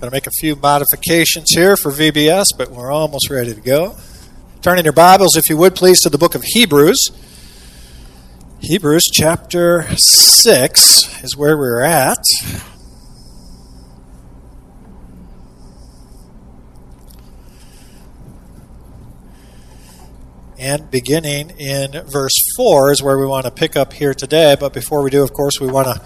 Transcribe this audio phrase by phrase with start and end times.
[0.00, 3.96] Got to make a few modifications here for VBS, but we're almost ready to go.
[4.62, 7.10] Turn in your Bibles, if you would, please, to the book of Hebrews.
[8.60, 12.16] Hebrews chapter 6 is where we're at.
[20.58, 24.56] And beginning in verse 4 is where we want to pick up here today.
[24.58, 26.02] But before we do, of course, we want to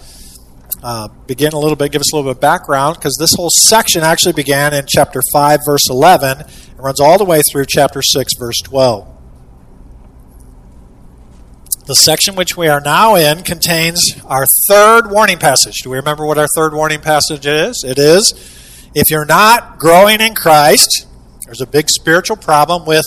[0.83, 3.49] uh, begin a little bit, give us a little bit of background, because this whole
[3.49, 8.01] section actually began in chapter 5, verse 11, and runs all the way through chapter
[8.01, 9.07] 6, verse 12.
[11.87, 15.75] The section which we are now in contains our third warning passage.
[15.83, 17.83] Do we remember what our third warning passage is?
[17.87, 18.33] It is
[18.95, 21.05] if you're not growing in Christ,
[21.43, 23.05] there's a big spiritual problem with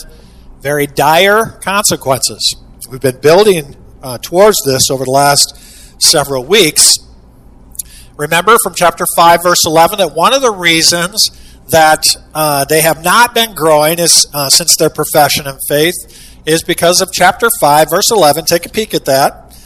[0.61, 2.55] very dire consequences.
[2.91, 5.56] We've been building uh, towards this over the last
[6.00, 6.98] several weeks.
[8.19, 11.30] Remember from chapter 5, verse 11, that one of the reasons
[11.69, 15.94] that uh, they have not been growing is uh, since their profession of faith
[16.44, 18.44] is because of chapter 5, verse 11.
[18.47, 19.56] Take a peek at that.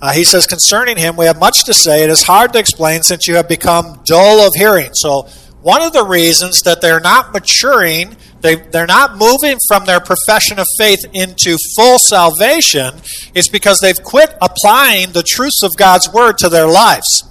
[0.00, 2.02] Uh, he says, Concerning him, we have much to say.
[2.02, 4.92] It is hard to explain since you have become dull of hearing.
[4.94, 5.28] So,
[5.60, 10.58] one of the reasons that they're not maturing, they, they're not moving from their profession
[10.58, 12.94] of faith into full salvation,
[13.34, 17.29] is because they've quit applying the truths of God's word to their lives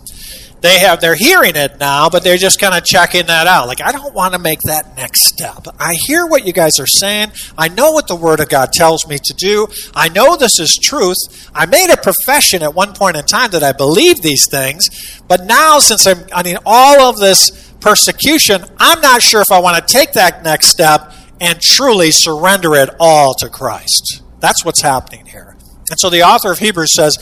[0.61, 3.67] they have they're hearing it now but they're just kind of checking that out.
[3.67, 5.67] Like i don't want to make that next step.
[5.79, 7.31] I hear what you guys are saying.
[7.57, 9.67] I know what the word of god tells me to do.
[9.95, 11.17] I know this is truth.
[11.53, 15.45] I made a profession at one point in time that i believe these things but
[15.45, 19.75] now since i'm i mean all of this persecution i'm not sure if i want
[19.75, 24.21] to take that next step and truly surrender it all to christ.
[24.39, 25.55] That's what's happening here.
[25.89, 27.17] And so the author of hebrews says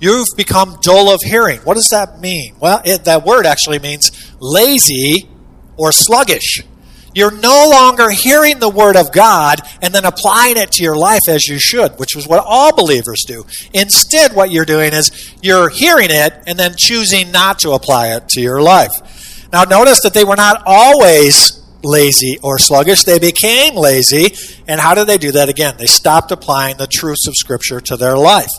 [0.00, 1.60] You've become dull of hearing.
[1.60, 2.54] What does that mean?
[2.60, 4.10] Well, it, that word actually means
[4.40, 5.28] lazy
[5.76, 6.62] or sluggish.
[7.14, 11.22] You're no longer hearing the Word of God and then applying it to your life
[11.28, 13.44] as you should, which is what all believers do.
[13.72, 18.28] Instead, what you're doing is you're hearing it and then choosing not to apply it
[18.28, 19.48] to your life.
[19.52, 23.04] Now, notice that they were not always lazy or sluggish.
[23.04, 24.34] They became lazy.
[24.68, 25.74] And how did they do that again?
[25.78, 28.50] They stopped applying the truths of Scripture to their life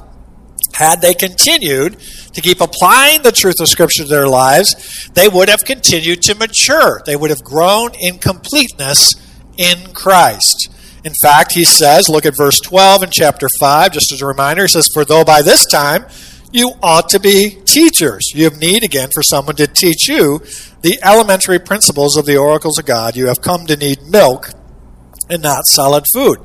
[0.73, 1.99] had they continued
[2.33, 6.35] to keep applying the truth of Scripture to their lives, they would have continued to
[6.35, 7.01] mature.
[7.05, 9.15] They would have grown in completeness
[9.57, 10.69] in Christ.
[11.03, 14.63] In fact, he says, look at verse 12 in chapter 5, just as a reminder.
[14.63, 16.05] He says, For though by this time
[16.51, 20.41] you ought to be teachers, you have need again for someone to teach you
[20.81, 23.15] the elementary principles of the oracles of God.
[23.15, 24.49] You have come to need milk
[25.29, 26.39] and not solid food.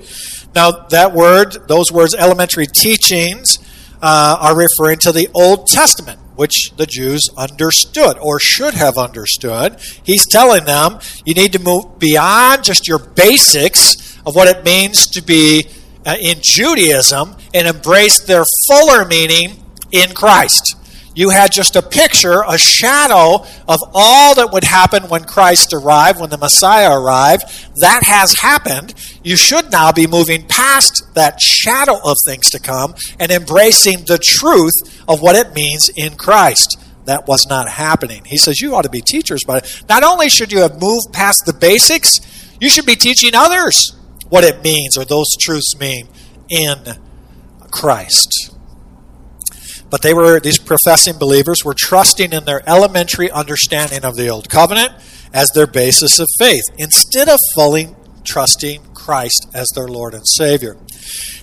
[0.54, 3.58] Now, that word, those words, elementary teachings,
[4.04, 9.80] uh, are referring to the Old Testament, which the Jews understood or should have understood.
[10.04, 15.06] He's telling them you need to move beyond just your basics of what it means
[15.06, 15.68] to be
[16.04, 20.76] uh, in Judaism and embrace their fuller meaning in Christ.
[21.14, 26.20] You had just a picture, a shadow of all that would happen when Christ arrived,
[26.20, 27.44] when the Messiah arrived.
[27.76, 28.94] That has happened.
[29.22, 34.18] You should now be moving past that shadow of things to come and embracing the
[34.18, 34.74] truth
[35.08, 36.78] of what it means in Christ.
[37.04, 38.24] That was not happening.
[38.24, 41.42] He says you ought to be teachers, but not only should you have moved past
[41.46, 42.18] the basics,
[42.60, 43.94] you should be teaching others
[44.30, 46.08] what it means or those truths mean
[46.48, 46.78] in
[47.70, 48.53] Christ.
[49.94, 54.48] But they were, these professing believers were trusting in their elementary understanding of the Old
[54.50, 54.92] Covenant
[55.32, 57.94] as their basis of faith, instead of fully
[58.24, 60.76] trusting Christ as their Lord and Savior.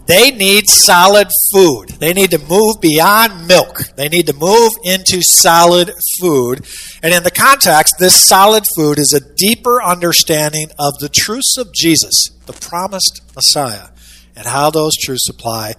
[0.05, 1.91] They need solid food.
[2.01, 3.83] They need to move beyond milk.
[3.95, 6.67] They need to move into solid food.
[7.01, 11.73] And in the context, this solid food is a deeper understanding of the truths of
[11.73, 13.91] Jesus, the promised Messiah,
[14.35, 15.75] and how those truths apply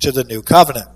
[0.00, 0.88] to the new covenant.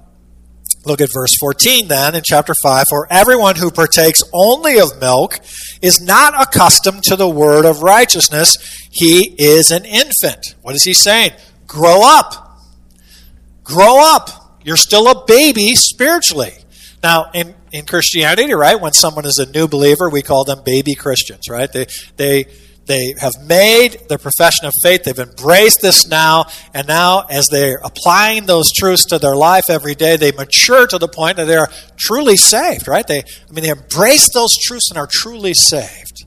[0.87, 2.85] Look at verse 14 then in chapter 5.
[2.89, 5.39] For everyone who partakes only of milk
[5.83, 8.57] is not accustomed to the word of righteousness.
[8.91, 10.55] He is an infant.
[10.63, 11.33] What is he saying?
[11.67, 12.59] Grow up.
[13.63, 14.59] Grow up.
[14.65, 16.53] You're still a baby spiritually.
[17.03, 20.95] Now, in, in Christianity, right, when someone is a new believer, we call them baby
[20.95, 21.71] Christians, right?
[21.73, 21.87] They,
[22.17, 22.47] they,
[22.91, 25.05] they have made their profession of faith.
[25.05, 26.47] They've embraced this now.
[26.75, 30.99] And now, as they're applying those truths to their life every day, they mature to
[30.99, 33.07] the point that they're truly saved, right?
[33.07, 36.27] They, I mean, they embrace those truths and are truly saved.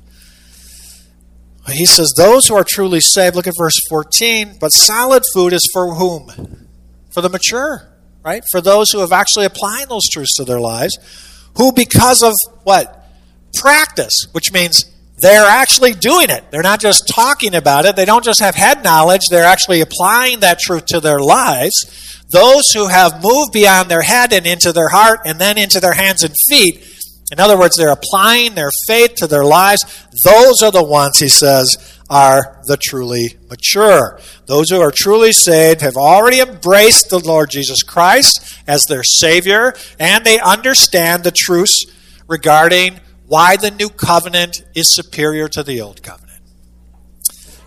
[1.68, 5.70] He says, Those who are truly saved, look at verse 14, but solid food is
[5.74, 6.68] for whom?
[7.12, 7.90] For the mature,
[8.24, 8.44] right?
[8.52, 10.98] For those who have actually applied those truths to their lives,
[11.58, 12.34] who because of
[12.64, 13.06] what?
[13.56, 14.93] Practice, which means
[15.24, 16.52] they're actually doing it.
[16.52, 17.96] They're not just talking about it.
[17.96, 19.22] They don't just have head knowledge.
[19.30, 22.26] They're actually applying that truth to their lives.
[22.30, 25.94] Those who have moved beyond their head and into their heart and then into their
[25.94, 26.86] hands and feet,
[27.32, 29.80] in other words, they're applying their faith to their lives.
[30.26, 34.20] Those are the ones, he says, are the truly mature.
[34.46, 39.74] Those who are truly saved have already embraced the Lord Jesus Christ as their Savior,
[40.00, 41.86] and they understand the truths
[42.28, 46.42] regarding why the new covenant is superior to the old covenant.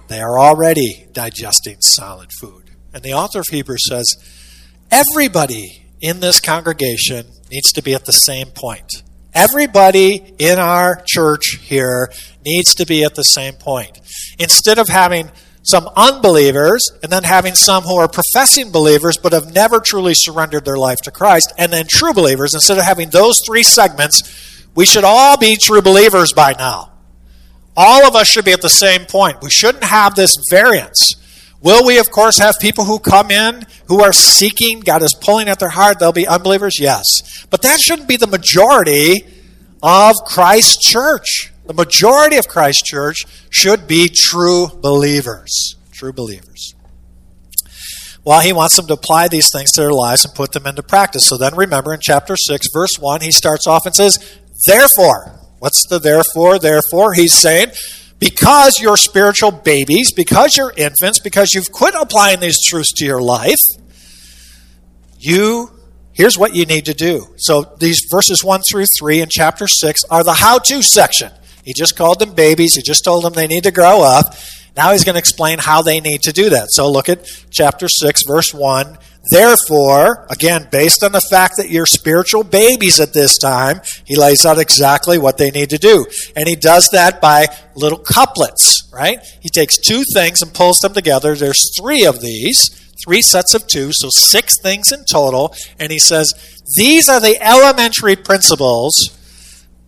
[0.09, 2.71] They are already digesting solid food.
[2.95, 4.07] And the author of Hebrews says
[4.91, 9.03] everybody in this congregation needs to be at the same point.
[9.35, 12.11] Everybody in our church here
[12.45, 14.01] needs to be at the same point.
[14.39, 15.31] Instead of having
[15.63, 20.65] some unbelievers and then having some who are professing believers but have never truly surrendered
[20.65, 24.87] their life to Christ, and then true believers, instead of having those three segments, we
[24.87, 26.93] should all be true believers by now.
[27.77, 29.43] All of us should be at the same point.
[29.43, 31.15] We shouldn't have this variance.
[31.61, 35.49] Will we, of course, have people who come in who are seeking, God is pulling
[35.49, 36.79] at their heart, they'll be unbelievers?
[36.79, 37.05] Yes.
[37.51, 39.27] But that shouldn't be the majority
[39.83, 41.53] of Christ's church.
[41.67, 45.77] The majority of Christ's church should be true believers.
[45.91, 46.75] True believers.
[48.25, 50.83] Well, he wants them to apply these things to their lives and put them into
[50.83, 51.27] practice.
[51.27, 54.19] So then remember in chapter 6, verse 1, he starts off and says,
[54.67, 55.33] Therefore.
[55.59, 56.59] What's the therefore?
[56.59, 57.73] Therefore, he's saying,
[58.19, 63.23] because you're spiritual babies, because you're infants, because you've quit applying these truths to your
[63.23, 63.59] life,
[65.19, 65.71] you
[66.13, 67.27] here's what you need to do.
[67.37, 71.31] So these verses 1 through 3 in chapter 6 are the how to section.
[71.65, 74.35] He just called them babies, he just told them they need to grow up.
[74.77, 76.69] Now he's going to explain how they need to do that.
[76.71, 78.99] So look at chapter 6, verse 1.
[79.31, 84.45] Therefore, again, based on the fact that you're spiritual babies at this time, he lays
[84.45, 86.07] out exactly what they need to do.
[86.37, 89.19] And he does that by little couplets, right?
[89.41, 91.35] He takes two things and pulls them together.
[91.35, 92.71] There's three of these,
[93.05, 95.55] three sets of two, so six things in total.
[95.79, 96.33] And he says,
[96.77, 98.95] these are the elementary principles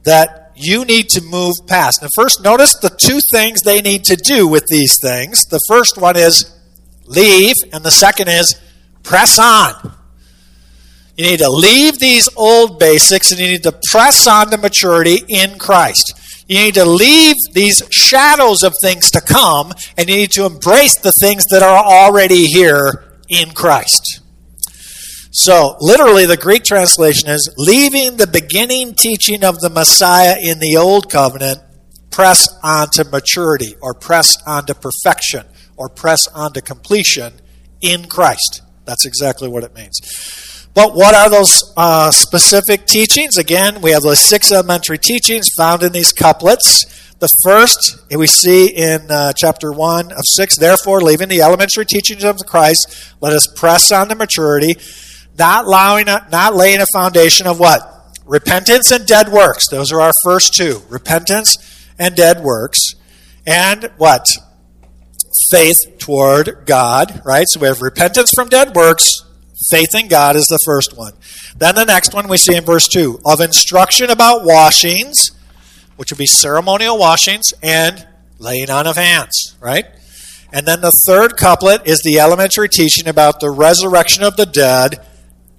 [0.04, 2.02] that you need to move past.
[2.02, 5.44] Now, first, notice the two things they need to do with these things.
[5.44, 6.54] The first one is
[7.06, 8.60] leave, and the second is
[9.02, 9.94] press on.
[11.16, 15.18] You need to leave these old basics and you need to press on to maturity
[15.28, 16.14] in Christ.
[16.46, 20.96] You need to leave these shadows of things to come and you need to embrace
[20.96, 24.20] the things that are already here in Christ.
[25.30, 30.76] So, literally, the Greek translation is leaving the beginning teaching of the Messiah in the
[30.78, 31.60] Old Covenant,
[32.10, 35.44] press on to maturity, or press on to perfection,
[35.76, 37.34] or press on to completion
[37.82, 38.62] in Christ.
[38.86, 40.00] That's exactly what it means.
[40.74, 43.36] But what are those uh, specific teachings?
[43.36, 46.84] Again, we have those six elementary teachings found in these couplets.
[47.18, 52.22] The first we see in uh, chapter 1 of 6 Therefore, leaving the elementary teachings
[52.22, 54.76] of Christ, let us press on to maturity,
[55.38, 57.94] not, allowing a, not laying a foundation of what?
[58.26, 59.68] Repentance and dead works.
[59.70, 61.56] Those are our first two repentance
[61.98, 62.94] and dead works.
[63.46, 64.26] And what?
[65.50, 67.46] faith toward God, right?
[67.48, 69.08] So we have repentance from dead works.
[69.70, 71.12] Faith in God is the first one.
[71.56, 75.30] Then the next one we see in verse 2 of instruction about washings,
[75.96, 78.06] which would be ceremonial washings, and
[78.38, 79.84] laying on of hands, right?
[80.52, 85.04] And then the third couplet is the elementary teaching about the resurrection of the dead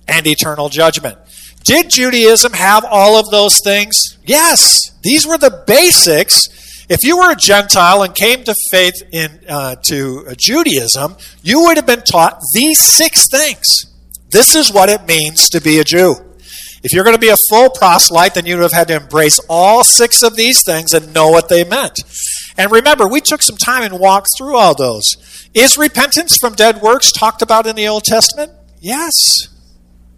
[0.09, 1.17] and eternal judgment.
[1.63, 4.17] Did Judaism have all of those things?
[4.25, 4.91] Yes.
[5.03, 6.47] These were the basics
[6.89, 11.77] if you were a Gentile and came to faith in uh, to Judaism, you would
[11.77, 13.85] have been taught these six things.
[14.31, 16.15] This is what it means to be a Jew.
[16.81, 19.37] If you're going to be a full proselyte, then you would have had to embrace
[19.49, 21.99] all six of these things and know what they meant.
[22.57, 25.05] And remember, we took some time and walked through all those.
[25.53, 28.51] Is repentance from dead works talked about in the Old Testament?
[28.79, 29.13] Yes,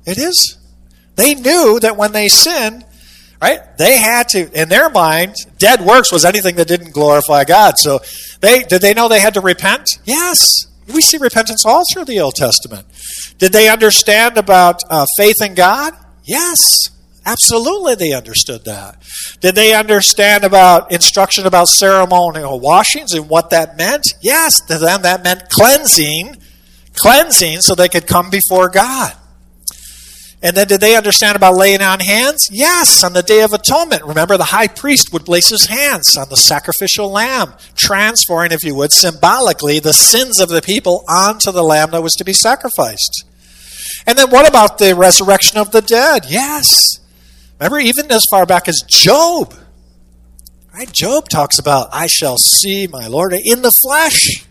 [0.06, 0.58] it is.
[1.16, 2.86] They knew that when they sinned,
[3.42, 3.60] right?
[3.78, 7.76] They had to, in their mind, dead works was anything that didn't glorify God.
[7.78, 8.00] So
[8.40, 9.88] they did they know they had to repent?
[10.04, 10.66] Yes.
[10.88, 12.88] We see repentance all through the Old Testament.
[13.38, 15.94] Did they understand about uh, faith in God?
[16.24, 16.90] Yes.
[17.24, 19.02] Absolutely, they understood that.
[19.42, 24.04] Did they understand about instruction about ceremonial washings and what that meant?
[24.22, 26.38] Yes, to them that meant cleansing,
[26.96, 29.14] cleansing so they could come before God.
[30.44, 32.48] And then did they understand about laying on hands?
[32.52, 34.04] Yes, on the Day of Atonement.
[34.04, 38.74] Remember, the high priest would place his hands on the sacrificial lamb, transferring, if you
[38.74, 43.26] would, symbolically the sins of the people onto the lamb that was to be sacrificed.
[44.08, 46.26] And then what about the resurrection of the dead?
[46.28, 47.00] Yes.
[47.60, 49.54] Remember, even as far back as Job,
[50.74, 50.92] Right?
[50.92, 54.46] Job talks about, I shall see my Lord in the flesh.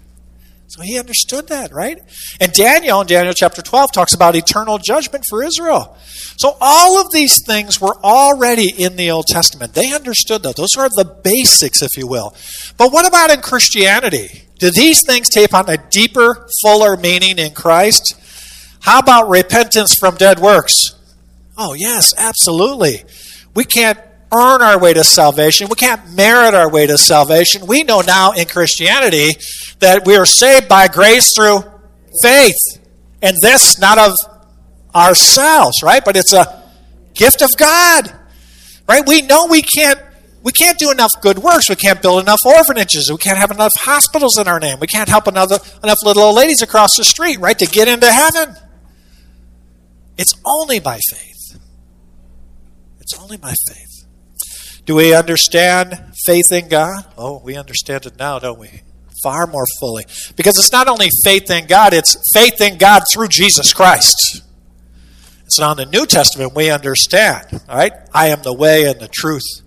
[0.71, 1.99] So he understood that, right?
[2.39, 5.97] And Daniel in Daniel chapter 12 talks about eternal judgment for Israel.
[6.39, 9.75] So all of these things were already in the Old Testament.
[9.75, 10.55] They understood that.
[10.55, 12.37] Those are the basics, if you will.
[12.77, 14.45] But what about in Christianity?
[14.61, 18.15] Do these things take on a deeper, fuller meaning in Christ?
[18.79, 20.77] How about repentance from dead works?
[21.59, 23.03] Oh, yes, absolutely.
[23.57, 23.99] We can't
[24.33, 25.69] earn our way to salvation.
[25.69, 27.67] We can't merit our way to salvation.
[27.67, 29.31] We know now in Christianity
[29.81, 31.65] that we are saved by grace through
[32.23, 32.59] faith.
[33.23, 34.13] And this not of
[34.95, 36.05] ourselves, right?
[36.05, 36.63] But it's a
[37.15, 38.13] gift of God.
[38.89, 39.07] Right?
[39.07, 40.01] We know we can't
[40.43, 41.69] we can't do enough good works.
[41.69, 43.11] We can't build enough orphanages.
[43.11, 44.81] We can't have enough hospitals in our name.
[44.81, 48.11] We can't help another, enough little old ladies across the street, right, to get into
[48.11, 48.57] heaven.
[50.17, 51.61] It's only by faith.
[53.01, 53.90] It's only by faith.
[54.91, 57.05] Do we understand faith in God?
[57.17, 58.83] Oh, we understand it now, don't we?
[59.23, 60.05] Far more fully.
[60.35, 64.43] Because it's not only faith in God, it's faith in God through Jesus Christ.
[65.47, 67.93] So now in the New Testament, we understand, all right?
[68.13, 69.63] I am the way and the truth.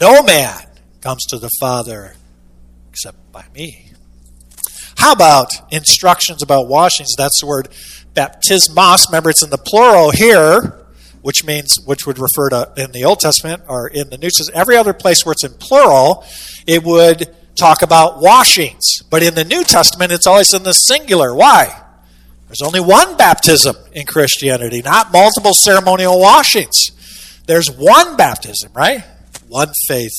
[0.00, 0.58] No man
[1.00, 2.16] comes to the Father
[2.88, 3.92] except by me.
[4.96, 7.14] How about instructions about washings?
[7.16, 7.68] That's the word
[8.14, 9.06] baptismos.
[9.10, 10.79] Remember, it's in the plural here,
[11.22, 14.56] which means, which would refer to in the Old Testament or in the New Testament.
[14.56, 16.24] Every other place where it's in plural,
[16.66, 19.02] it would talk about washings.
[19.10, 21.34] But in the New Testament, it's always in the singular.
[21.34, 21.82] Why?
[22.48, 26.76] There's only one baptism in Christianity, not multiple ceremonial washings.
[27.46, 29.04] There's one baptism, right?
[29.46, 30.16] One faith,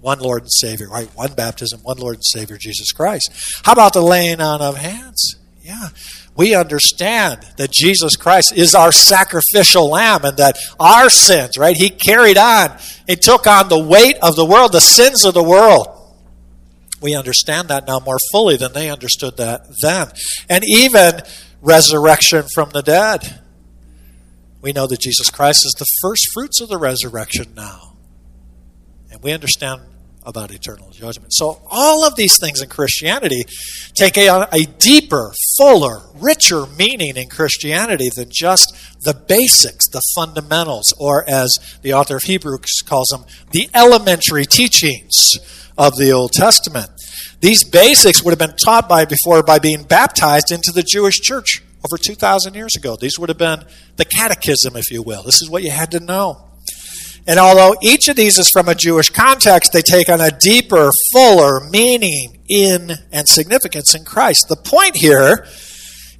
[0.00, 1.08] one Lord and Savior, right?
[1.14, 3.30] One baptism, one Lord and Savior, Jesus Christ.
[3.64, 5.36] How about the laying on of hands?
[5.62, 5.88] Yeah.
[6.36, 11.76] We understand that Jesus Christ is our sacrificial lamb and that our sins, right?
[11.76, 12.76] He carried on,
[13.06, 15.88] He took on the weight of the world, the sins of the world.
[17.00, 20.08] We understand that now more fully than they understood that then.
[20.48, 21.20] And even
[21.60, 23.40] resurrection from the dead.
[24.60, 27.96] We know that Jesus Christ is the first fruits of the resurrection now.
[29.10, 29.82] And we understand
[30.24, 31.32] about eternal judgment.
[31.32, 33.44] So, all of these things in Christianity
[33.94, 40.92] take a, a, deeper, fuller, richer meaning in Christianity than just the basics, the fundamentals,
[40.98, 45.12] or as the author of Hebrews calls them, the elementary teachings
[45.76, 46.90] of the Old Testament.
[47.40, 51.62] These basics would have been taught by before by being baptized into the Jewish church
[51.84, 52.96] over 2,000 years ago.
[52.96, 53.64] These would have been
[53.96, 55.22] the catechism, if you will.
[55.22, 56.53] This is what you had to know.
[57.26, 60.90] And although each of these is from a Jewish context, they take on a deeper,
[61.12, 64.46] fuller meaning in and significance in Christ.
[64.48, 65.46] The point here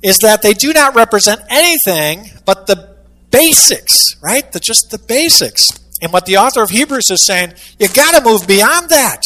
[0.03, 2.97] is that they do not represent anything but the
[3.31, 4.51] basics, right?
[4.51, 5.69] The, just the basics.
[6.01, 9.23] And what the author of Hebrews is saying, you got to move beyond that.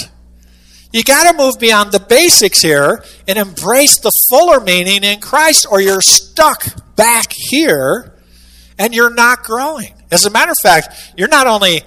[0.93, 5.67] You got to move beyond the basics here and embrace the fuller meaning in Christ,
[5.71, 6.65] or you're stuck
[6.97, 8.15] back here
[8.79, 9.98] and you're not growing.
[10.11, 11.83] As a matter of fact, you're not only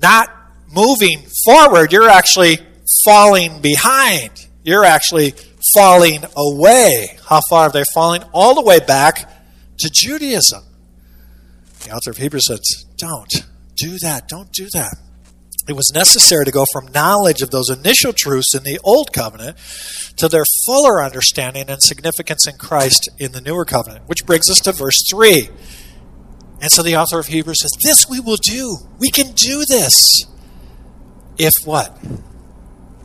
[0.00, 0.28] not
[0.70, 2.58] moving forward, you're actually
[3.04, 4.30] falling behind.
[4.64, 5.34] You're actually
[5.74, 7.18] falling away.
[7.28, 8.22] How far are they falling?
[8.32, 9.30] All the way back
[9.78, 10.64] to Judaism.
[11.84, 13.32] The author of Hebrews says, Don't
[13.76, 14.28] do that.
[14.28, 14.96] Don't do that
[15.68, 19.56] it was necessary to go from knowledge of those initial truths in the Old Covenant
[20.16, 24.08] to their fuller understanding and significance in Christ in the Newer Covenant.
[24.08, 25.48] Which brings us to verse 3.
[26.62, 28.78] And so the author of Hebrews says, This we will do.
[28.98, 30.22] We can do this.
[31.36, 31.94] If what?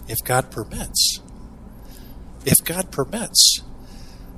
[0.08, 1.20] If God permits.
[2.46, 3.62] If God permits.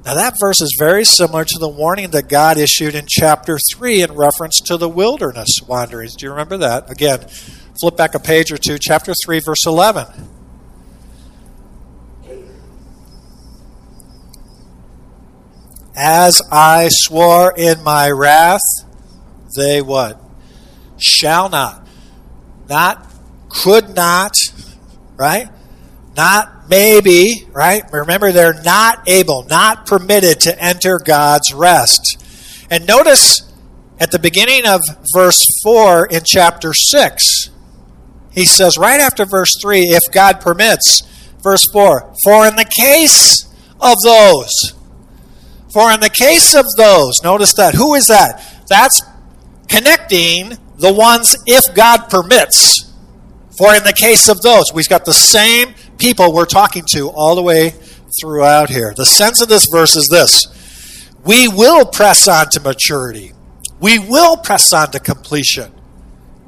[0.06, 4.02] Now, that verse is very similar to the warning that God issued in chapter 3
[4.02, 6.16] in reference to the wilderness wanderings.
[6.16, 6.90] Do you remember that?
[6.90, 7.28] Again,
[7.80, 10.06] Flip back a page or two, chapter 3, verse 11.
[15.96, 18.60] As I swore in my wrath,
[19.56, 20.22] they what?
[20.98, 21.88] Shall not.
[22.68, 23.06] Not
[23.50, 24.34] could not,
[25.16, 25.50] right?
[26.16, 27.84] Not maybe, right?
[27.92, 32.24] Remember, they're not able, not permitted to enter God's rest.
[32.70, 33.42] And notice
[34.00, 34.82] at the beginning of
[35.14, 37.50] verse 4 in chapter 6,
[38.32, 41.02] he says right after verse 3, if God permits,
[41.42, 44.74] verse 4, for in the case of those,
[45.74, 47.76] for in the case of those, notice that.
[47.76, 48.64] Who is that?
[48.70, 49.02] That's
[49.70, 52.92] connecting the ones if God permits.
[53.58, 57.36] For in the case of those, we've got the same people we're talking to all
[57.36, 57.74] the way
[58.20, 58.94] throughout here.
[58.96, 60.46] The sense of this verse is this
[61.26, 63.34] we will press on to maturity,
[63.80, 65.72] we will press on to completion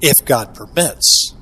[0.01, 1.35] if God permits.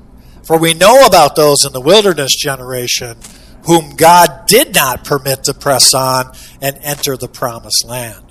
[0.43, 3.17] For we know about those in the wilderness generation
[3.65, 6.31] whom God did not permit to press on
[6.61, 8.25] and enter the promised land.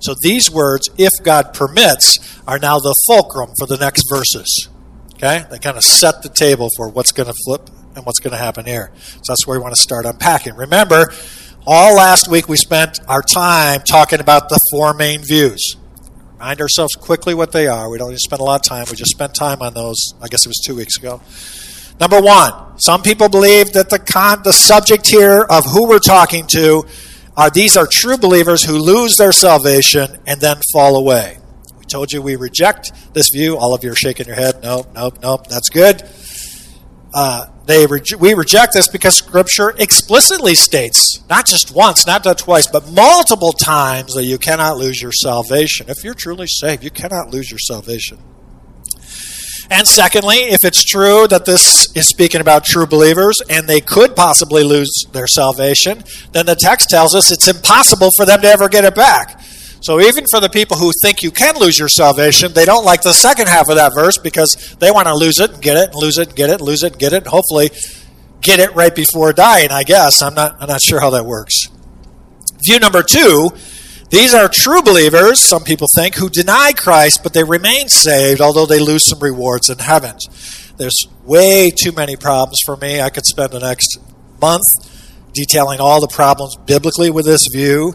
[0.00, 4.70] So these words, if God permits, are now the fulcrum for the next verses.
[5.14, 5.44] Okay?
[5.50, 8.38] They kind of set the table for what's going to flip and what's going to
[8.38, 8.90] happen here.
[8.96, 10.54] So that's where we want to start unpacking.
[10.54, 11.12] Remember,
[11.66, 15.76] all last week we spent our time talking about the four main views.
[16.32, 17.90] Remind ourselves quickly what they are.
[17.90, 18.86] We don't need to spend a lot of time.
[18.88, 21.20] We just spent time on those, I guess it was two weeks ago.
[22.00, 26.46] Number one, some people believe that the, con- the subject here of who we're talking
[26.52, 26.86] to
[27.36, 31.38] are these are true believers who lose their salvation and then fall away.
[31.88, 33.56] Told you we reject this view.
[33.56, 34.62] All of you are shaking your head.
[34.62, 35.46] Nope, nope, nope.
[35.48, 36.02] That's good.
[37.14, 37.86] Uh, they
[38.18, 44.14] we reject this because Scripture explicitly states, not just once, not twice, but multiple times,
[44.14, 45.88] that you cannot lose your salvation.
[45.88, 48.18] If you're truly saved, you cannot lose your salvation.
[49.70, 54.16] And secondly, if it's true that this is speaking about true believers and they could
[54.16, 58.68] possibly lose their salvation, then the text tells us it's impossible for them to ever
[58.70, 59.42] get it back.
[59.80, 63.02] So even for the people who think you can lose your salvation, they don't like
[63.02, 65.90] the second half of that verse because they want to lose it and get it
[65.90, 67.70] and lose it and get it and lose it and get it and hopefully
[68.40, 70.22] get it right before dying, I guess.
[70.22, 71.54] I'm not I'm not sure how that works.
[72.64, 73.50] View number 2
[74.10, 78.64] these are true believers, some people think, who deny Christ, but they remain saved, although
[78.64, 80.16] they lose some rewards in heaven.
[80.78, 83.02] There's way too many problems for me.
[83.02, 83.98] I could spend the next
[84.40, 84.64] month
[85.34, 87.94] detailing all the problems biblically with this view.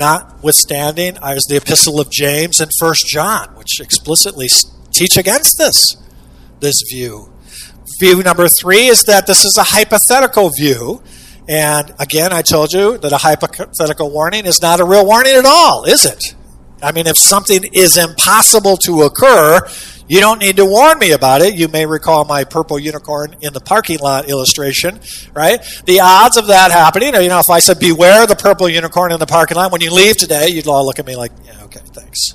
[0.00, 4.48] Notwithstanding, there's the Epistle of James and First John, which explicitly
[4.92, 5.96] teach against this,
[6.60, 7.32] this view.
[8.00, 11.02] View number three is that this is a hypothetical view
[11.50, 15.44] and again, I told you that a hypothetical warning is not a real warning at
[15.44, 16.36] all, is it?
[16.80, 19.60] I mean, if something is impossible to occur,
[20.10, 21.54] you don't need to warn me about it.
[21.54, 24.98] You may recall my purple unicorn in the parking lot illustration,
[25.34, 25.64] right?
[25.86, 29.20] The odds of that happening, you know, if I said, beware the purple unicorn in
[29.20, 31.78] the parking lot, when you leave today, you'd all look at me like, yeah, okay,
[31.92, 32.34] thanks.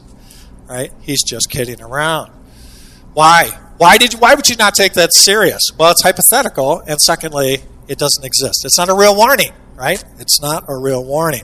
[0.69, 0.93] Right?
[1.01, 2.31] He's just kidding around.
[3.13, 3.49] Why?
[3.75, 5.61] Why did you, why would you not take that serious?
[5.77, 7.57] Well, it's hypothetical, and secondly,
[7.89, 8.63] it doesn't exist.
[8.63, 10.01] It's not a real warning, right?
[10.19, 11.43] It's not a real warning.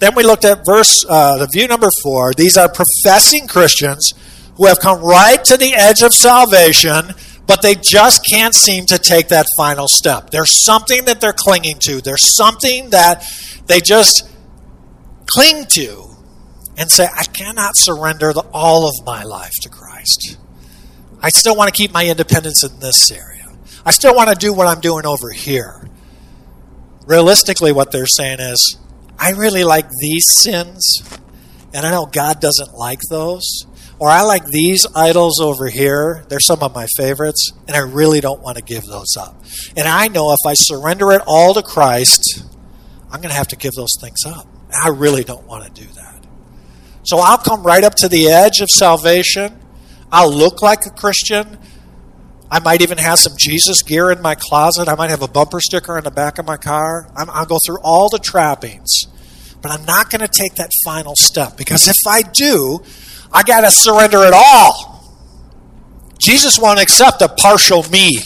[0.00, 2.34] Then we looked at verse, uh, the view number four.
[2.34, 4.12] These are professing Christians
[4.58, 7.14] who have come right to the edge of salvation,
[7.46, 10.30] but they just can't seem to take that final step.
[10.30, 12.02] There's something that they're clinging to.
[12.02, 13.24] There's something that
[13.66, 14.28] they just
[15.26, 16.04] cling to
[16.76, 20.36] and say, I cannot surrender the, all of my life to Christ.
[21.22, 23.46] I still want to keep my independence in this area.
[23.84, 25.88] I still want to do what I'm doing over here.
[27.06, 28.76] Realistically, what they're saying is,
[29.18, 31.02] I really like these sins,
[31.72, 33.66] and I know God doesn't like those.
[34.00, 36.24] Or I like these idols over here.
[36.28, 39.42] They're some of my favorites, and I really don't want to give those up.
[39.76, 42.44] And I know if I surrender it all to Christ,
[43.10, 44.46] I'm going to have to give those things up.
[44.66, 46.24] And I really don't want to do that.
[47.02, 49.58] So I'll come right up to the edge of salvation.
[50.12, 51.58] I'll look like a Christian.
[52.50, 54.88] I might even have some Jesus gear in my closet.
[54.88, 57.10] I might have a bumper sticker in the back of my car.
[57.16, 59.06] i will go through all the trappings.
[59.60, 62.80] But I'm not going to take that final step because if I do,
[63.32, 64.98] I got to surrender it all.
[66.18, 68.18] Jesus won't accept a partial me,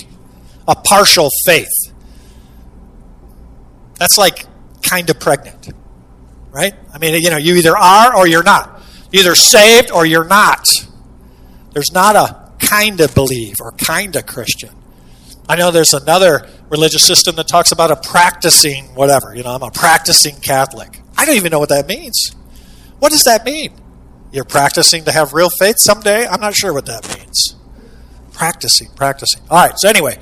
[0.67, 1.93] a partial faith.
[3.99, 4.47] That's like
[4.83, 5.71] kind of pregnant,
[6.51, 6.75] right?
[6.93, 8.83] I mean, you know, you either are or you're not.
[9.11, 10.67] You're either saved or you're not.
[11.73, 14.75] There's not a kind of believe or kind of Christian.
[15.49, 19.35] I know there's another religious system that talks about a practicing whatever.
[19.35, 21.01] You know, I'm a practicing Catholic.
[21.17, 22.35] I don't even know what that means.
[22.99, 23.73] What does that mean?
[24.33, 26.27] You're practicing to have real faith someday?
[26.27, 27.55] I'm not sure what that means.
[28.33, 29.43] Practicing, practicing.
[29.51, 30.19] All right, so anyway,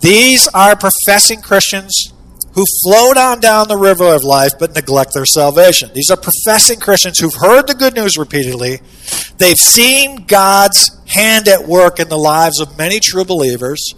[0.00, 2.12] these are professing Christians
[2.52, 5.90] who float on down the river of life but neglect their salvation.
[5.94, 8.80] These are professing Christians who've heard the good news repeatedly.
[9.38, 13.94] They've seen God's hand at work in the lives of many true believers.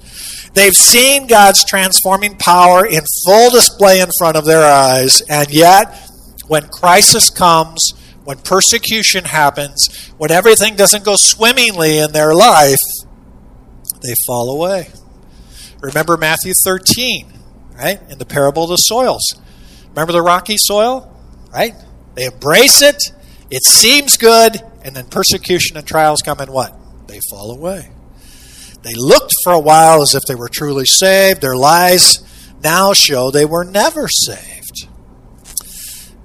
[0.54, 6.10] They've seen God's transforming power in full display in front of their eyes, and yet,
[6.46, 12.78] when crisis comes, when persecution happens, when everything doesn't go swimmingly in their life,
[14.02, 14.88] they fall away.
[15.80, 17.32] Remember Matthew 13
[17.82, 18.00] right?
[18.10, 19.34] In the parable of the soils.
[19.90, 21.08] Remember the rocky soil?
[21.52, 21.74] Right?
[22.14, 22.96] They embrace it,
[23.50, 26.76] it seems good, and then persecution and trials come and what?
[27.08, 27.90] They fall away.
[28.82, 31.40] They looked for a while as if they were truly saved.
[31.40, 32.24] Their lives
[32.62, 34.61] now show they were never saved.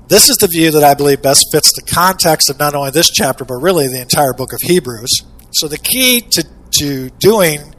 [0.09, 3.09] This is the view that I believe best fits the context of not only this
[3.09, 5.09] chapter, but really the entire book of Hebrews.
[5.51, 6.47] So the key to,
[6.79, 7.75] to doing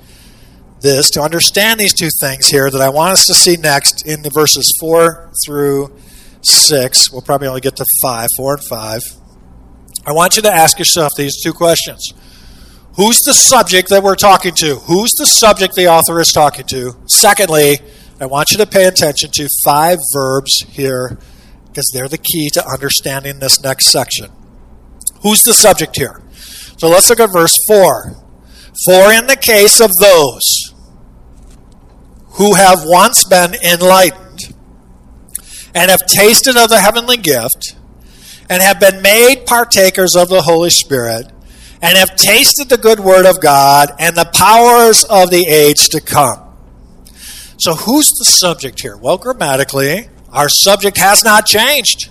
[0.82, 4.20] this, to understand these two things here that I want us to see next in
[4.20, 5.96] the verses 4 through
[6.42, 9.00] 6, we'll probably only get to 5, 4 and 5.
[10.06, 12.12] I want you to ask yourself these two questions.
[12.96, 14.74] Who's the subject that we're talking to?
[14.76, 16.92] Who's the subject the author is talking to?
[17.06, 17.78] Secondly,
[18.20, 21.18] I want you to pay attention to five verbs here
[21.68, 24.30] because they're the key to understanding this next section.
[25.22, 26.22] Who's the subject here?
[26.78, 28.16] So let's look at verse 4.
[28.84, 30.74] For in the case of those
[32.32, 34.54] who have once been enlightened
[35.74, 37.74] and have tasted of the heavenly gift
[38.48, 41.26] and have been made partakers of the Holy Spirit
[41.82, 46.00] and have tasted the good word of God and the powers of the age to
[46.00, 46.44] come.
[47.58, 48.96] So, who's the subject here?
[48.96, 52.10] Well, grammatically, our subject has not changed.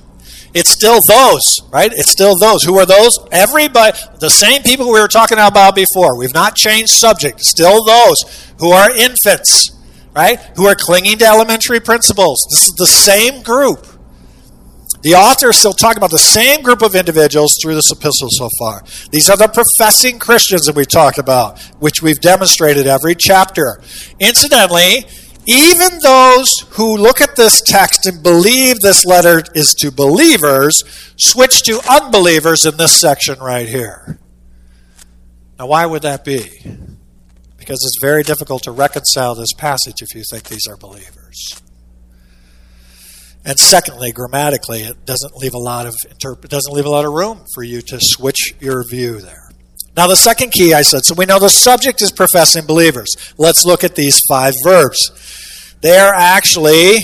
[0.54, 1.92] It's still those, right?
[1.94, 2.64] It's still those.
[2.64, 3.20] Who are those?
[3.32, 6.18] Everybody, the same people we were talking about before.
[6.18, 7.42] We've not changed subject.
[7.42, 8.16] Still those
[8.60, 9.72] who are infants,
[10.16, 10.40] right?
[10.56, 12.44] Who are clinging to elementary principles.
[12.50, 13.86] This is the same group.
[15.04, 18.50] The author is still talking about the same group of individuals through this epistle so
[18.58, 18.84] far.
[19.12, 23.80] These are the professing Christians that we've talked about, which we've demonstrated every chapter.
[24.20, 25.06] Incidentally,
[25.48, 30.84] even those who look at this text and believe this letter is to believers
[31.18, 34.20] switch to unbelievers in this section right here.
[35.58, 36.50] Now, why would that be?
[37.58, 41.62] Because it's very difficult to reconcile this passage if you think these are believers.
[43.46, 47.14] And secondly, grammatically, it doesn't leave a lot of interp- doesn't leave a lot of
[47.14, 49.48] room for you to switch your view there.
[49.96, 53.08] Now, the second key I said, so we know the subject is professing believers.
[53.38, 55.10] Let's look at these five verbs.
[55.82, 56.96] They are actually,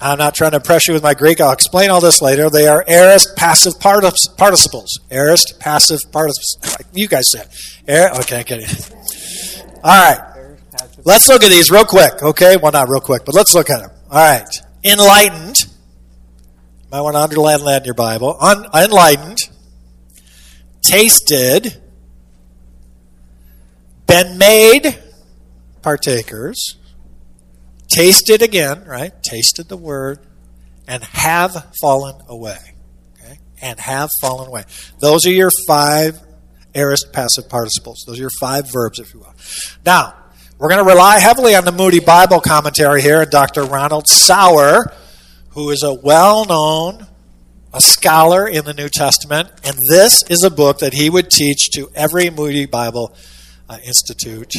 [0.00, 2.50] I'm not trying to pressure you with my Greek, I'll explain all this later.
[2.50, 4.98] They are aorist passive participles.
[5.10, 6.76] Aorist passive participles.
[6.92, 7.48] You guys said.
[7.86, 8.66] Air, okay, okay.
[9.84, 10.20] All right.
[11.04, 12.56] Let's look at these real quick, okay?
[12.56, 13.90] Well, not real quick, but let's look at them.
[14.10, 14.48] All right.
[14.84, 15.56] Enlightened.
[16.90, 18.36] Might want to underline that in your Bible.
[18.40, 19.38] Un- enlightened.
[20.82, 21.80] Tasted.
[24.06, 24.98] Been made
[25.82, 26.77] partakers
[27.90, 29.12] tasted again, right?
[29.22, 30.20] Tasted the word,
[30.86, 32.58] and have fallen away.
[33.20, 33.38] Okay?
[33.60, 34.64] And have fallen away.
[35.00, 36.20] Those are your five
[36.74, 38.04] aorist passive participles.
[38.06, 39.34] Those are your five verbs, if you will.
[39.84, 40.14] Now,
[40.58, 43.64] we're going to rely heavily on the Moody Bible commentary here, and Dr.
[43.64, 44.92] Ronald Sauer,
[45.50, 47.06] who is a well known
[47.72, 51.70] a scholar in the New Testament, and this is a book that he would teach
[51.72, 53.14] to every Moody Bible
[53.68, 54.54] uh, Institute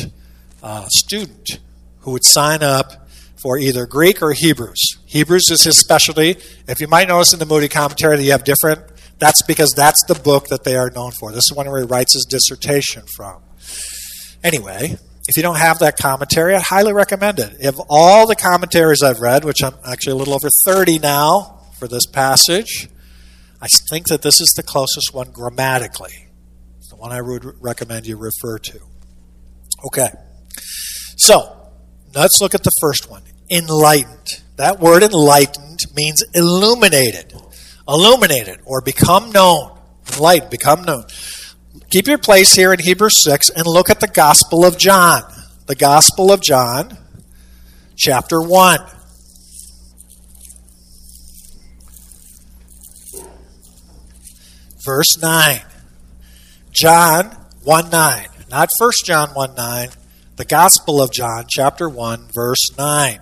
[0.61, 1.59] uh, student
[2.01, 3.08] who would sign up
[3.41, 4.97] for either Greek or Hebrews.
[5.05, 6.35] Hebrews is his specialty.
[6.67, 8.81] If you might notice in the Moody commentary that you have different,
[9.17, 11.31] that's because that's the book that they are known for.
[11.31, 13.41] This is one where he writes his dissertation from.
[14.43, 14.97] Anyway,
[15.27, 17.65] if you don't have that commentary, I highly recommend it.
[17.65, 21.87] Of all the commentaries I've read, which I'm actually a little over 30 now for
[21.87, 22.89] this passage,
[23.61, 26.29] I think that this is the closest one grammatically.
[26.77, 28.79] It's the one I would recommend you refer to.
[29.85, 30.09] Okay.
[31.17, 31.58] So,
[32.13, 34.41] let's look at the first one enlightened.
[34.57, 37.33] That word enlightened means illuminated,
[37.87, 39.77] illuminated, or become known.
[40.13, 41.05] Enlightened, become known.
[41.89, 45.23] Keep your place here in Hebrews 6 and look at the Gospel of John.
[45.65, 46.97] The Gospel of John,
[47.95, 48.79] chapter 1.
[54.85, 55.61] Verse 9.
[56.71, 57.25] John
[57.63, 58.27] 1 9.
[58.49, 59.89] Not 1 John 1 9.
[60.39, 63.19] The Gospel of John, chapter 1, verse 9.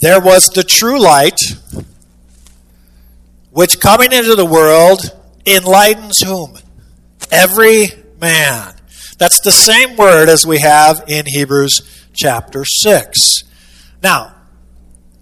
[0.00, 1.40] There was the true light,
[3.50, 5.00] which coming into the world
[5.44, 6.58] enlightens whom?
[7.32, 7.88] Every
[8.20, 8.76] man.
[9.18, 11.80] That's the same word as we have in Hebrews
[12.14, 13.42] chapter 6.
[14.00, 14.36] Now,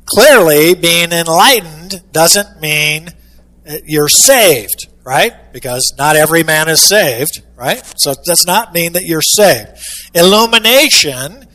[0.04, 3.08] clearly, being enlightened doesn't mean
[3.86, 5.32] you're saved, right?
[5.54, 7.82] Because not every man is saved, right?
[7.96, 9.70] So it does not mean that you're saved.
[10.14, 11.46] Illumination,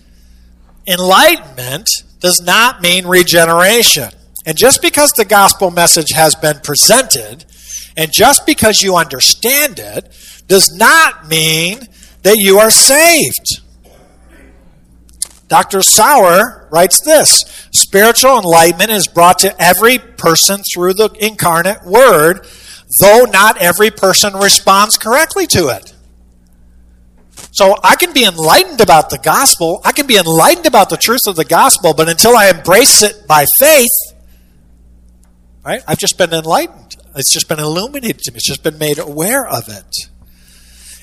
[0.88, 1.88] enlightenment,
[2.20, 4.10] does not mean regeneration.
[4.48, 7.46] And just because the gospel message has been presented,
[7.96, 10.12] and just because you understand it,
[10.48, 11.82] does not mean
[12.24, 13.62] that you are saved.
[15.48, 15.84] Dr.
[15.84, 22.48] Sauer writes this Spiritual enlightenment is brought to every person through the incarnate word,
[23.02, 25.94] though not every person responds correctly to it.
[27.52, 29.80] So I can be enlightened about the gospel.
[29.84, 33.28] I can be enlightened about the truth of the gospel, but until I embrace it
[33.28, 33.92] by faith,
[35.64, 35.84] right?
[35.88, 36.96] I've just been enlightened.
[37.16, 38.38] It's just been illuminated to me.
[38.38, 40.10] It's just been made aware of it.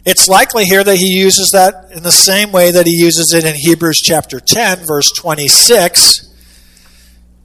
[0.05, 3.44] It's likely here that he uses that in the same way that he uses it
[3.44, 6.30] in Hebrews chapter 10, verse 26,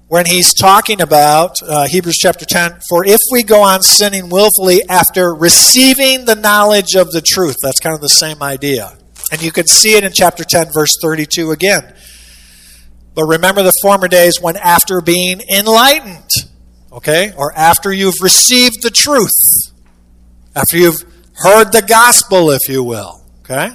[0.07, 4.81] when he's talking about uh, Hebrews chapter 10 For if we go on sinning willfully
[4.87, 8.97] after receiving the knowledge of the truth, that's kind of the same idea.
[9.31, 11.93] And you can see it in chapter 10, verse 32 again.
[13.15, 16.29] But remember the former days when, after being enlightened,
[16.91, 19.31] okay, or after you've received the truth,
[20.55, 21.01] after you've
[21.37, 23.69] heard the gospel, if you will, okay?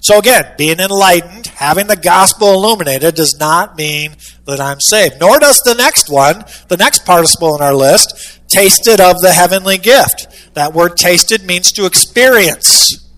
[0.00, 4.16] So again, being enlightened, having the gospel illuminated, does not mean
[4.46, 5.16] that I'm saved.
[5.20, 9.78] Nor does the next one, the next participle in our list, tasted of the heavenly
[9.78, 10.54] gift.
[10.54, 13.08] That word tasted means to experience.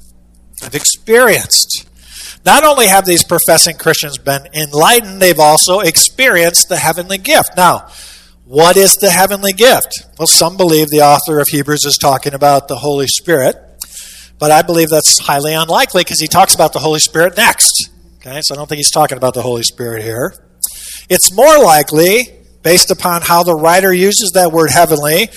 [0.63, 1.89] I've experienced.
[2.45, 7.51] Not only have these professing Christians been enlightened, they've also experienced the heavenly gift.
[7.57, 7.89] Now,
[8.45, 10.07] what is the heavenly gift?
[10.19, 13.57] Well, some believe the author of Hebrews is talking about the Holy Spirit,
[14.39, 17.91] but I believe that's highly unlikely because he talks about the Holy Spirit next.
[18.17, 20.35] Okay, so I don't think he's talking about the Holy Spirit here.
[21.09, 22.29] It's more likely,
[22.63, 25.29] based upon how the writer uses that word heavenly,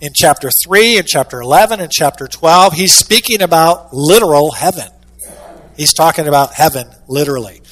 [0.00, 4.88] in chapter 3, in chapter 11, in chapter 12, he's speaking about literal heaven.
[5.76, 7.62] He's talking about heaven literally.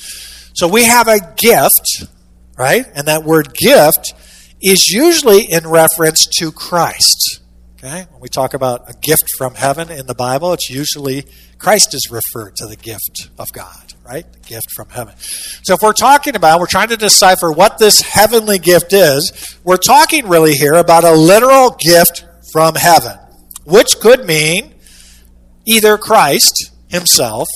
[0.54, 2.06] So we have a gift,
[2.56, 2.86] right?
[2.94, 4.14] And that word gift
[4.62, 7.39] is usually in reference to Christ.
[7.82, 8.04] Okay?
[8.10, 11.24] When we talk about a gift from heaven in the Bible, it's usually
[11.56, 14.30] Christ is referred to the gift of God, right?
[14.30, 15.14] The gift from heaven.
[15.18, 19.78] So if we're talking about, we're trying to decipher what this heavenly gift is, we're
[19.78, 23.16] talking really here about a literal gift from heaven,
[23.64, 24.74] which could mean
[25.64, 27.48] either Christ himself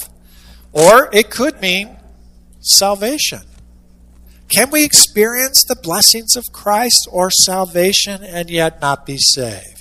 [0.73, 1.99] or it could mean
[2.61, 3.43] salvation.
[4.49, 9.74] Can we experience the blessings of Christ or salvation and yet not be saved?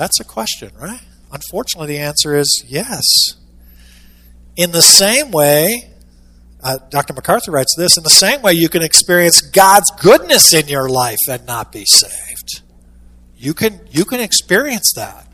[0.00, 1.02] That's a question, right?
[1.30, 3.04] Unfortunately, the answer is yes.
[4.56, 5.92] In the same way,
[6.62, 7.12] uh, Dr.
[7.12, 11.18] MacArthur writes this in the same way, you can experience God's goodness in your life
[11.28, 12.62] and not be saved.
[13.36, 15.30] You can, you can experience that.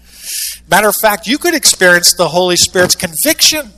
[0.68, 3.70] Matter of fact, you could experience the Holy Spirit's conviction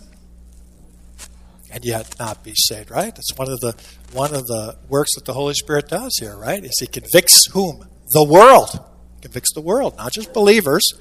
[1.70, 3.14] and yet not be saved, right?
[3.14, 3.74] That's one of the
[4.14, 6.64] one of the works that the Holy Spirit does here, right?
[6.64, 7.86] Is he convicts whom?
[8.12, 8.87] The world.
[9.22, 10.92] Convicts the world, not just believers.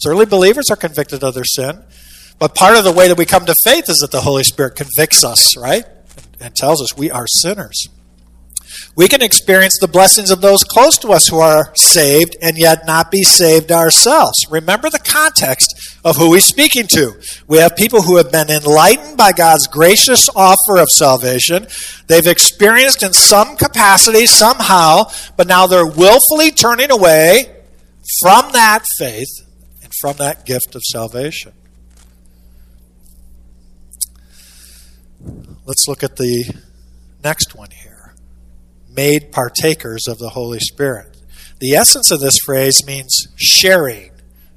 [0.00, 1.82] Certainly believers are convicted of their sin.
[2.38, 4.74] But part of the way that we come to faith is that the Holy Spirit
[4.74, 5.84] convicts us, right?
[6.40, 7.88] And tells us we are sinners.
[8.94, 12.86] We can experience the blessings of those close to us who are saved and yet
[12.86, 14.36] not be saved ourselves.
[14.50, 17.14] Remember the context of who he's speaking to.
[17.46, 21.66] We have people who have been enlightened by God's gracious offer of salvation.
[22.06, 25.04] They've experienced in some capacity, somehow,
[25.36, 27.56] but now they're willfully turning away
[28.20, 29.30] from that faith
[29.82, 31.52] and from that gift of salvation.
[35.64, 36.44] Let's look at the
[37.22, 37.91] next one here
[38.94, 41.16] made partakers of the Holy Spirit.
[41.58, 44.10] The essence of this phrase means sharing,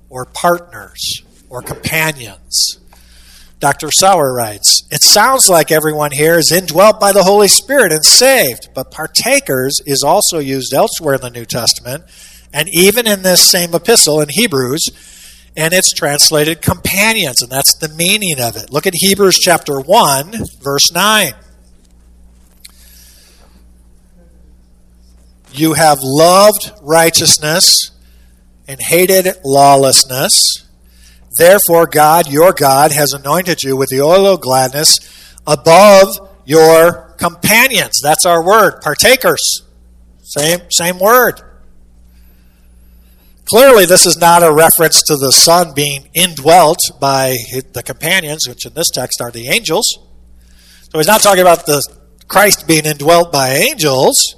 [0.09, 2.79] or partners, or companions.
[3.59, 3.89] Dr.
[3.91, 8.69] Sauer writes It sounds like everyone here is indwelt by the Holy Spirit and saved,
[8.73, 12.03] but partakers is also used elsewhere in the New Testament,
[12.53, 14.85] and even in this same epistle in Hebrews,
[15.57, 18.71] and it's translated companions, and that's the meaning of it.
[18.71, 21.33] Look at Hebrews chapter 1, verse 9.
[25.57, 27.91] You have loved righteousness
[28.67, 30.65] and hated lawlessness.
[31.37, 34.97] Therefore, God, your God, has anointed you with the oil of gladness
[35.47, 36.07] above
[36.45, 37.99] your companions.
[38.01, 39.61] That's our word, partakers.
[40.23, 41.41] Same, same word.
[43.45, 47.35] Clearly, this is not a reference to the Son being indwelt by
[47.73, 49.85] the companions, which in this text are the angels.
[50.91, 51.81] So he's not talking about the
[52.27, 54.35] Christ being indwelt by angels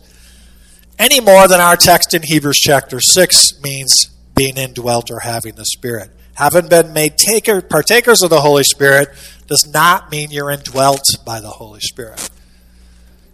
[0.99, 5.65] any more than our text in Hebrews chapter 6 means being indwelt or having the
[5.65, 6.11] Spirit.
[6.35, 9.09] Having been made taker, partakers of the Holy Spirit
[9.47, 12.29] does not mean you're indwelt by the Holy Spirit.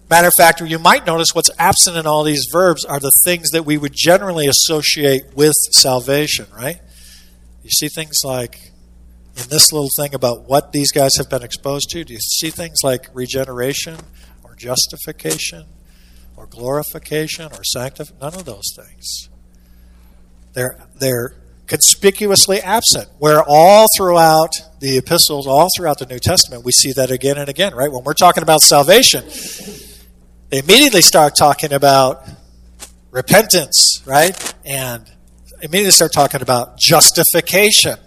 [0.10, 3.50] Matter of fact, you might notice what's absent in all these verbs are the things
[3.52, 6.80] that we would generally associate with salvation, right?
[7.64, 8.72] You see things like
[9.36, 12.04] in this little thing about what these guys have been exposed to.
[12.04, 13.98] Do you see things like regeneration
[14.44, 15.66] or justification
[16.36, 18.20] or glorification or sanctification.
[18.22, 19.30] None of those things.
[20.54, 21.36] They're, they're
[21.68, 23.10] conspicuously absent.
[23.20, 27.50] Where all throughout the epistles, all throughout the New Testament, we see that again and
[27.50, 27.92] again, right?
[27.92, 29.24] When we're talking about salvation,
[30.50, 32.28] they immediately start talking about
[33.12, 34.54] repentance, right?
[34.66, 35.10] And
[35.62, 37.98] immediately start talking about justification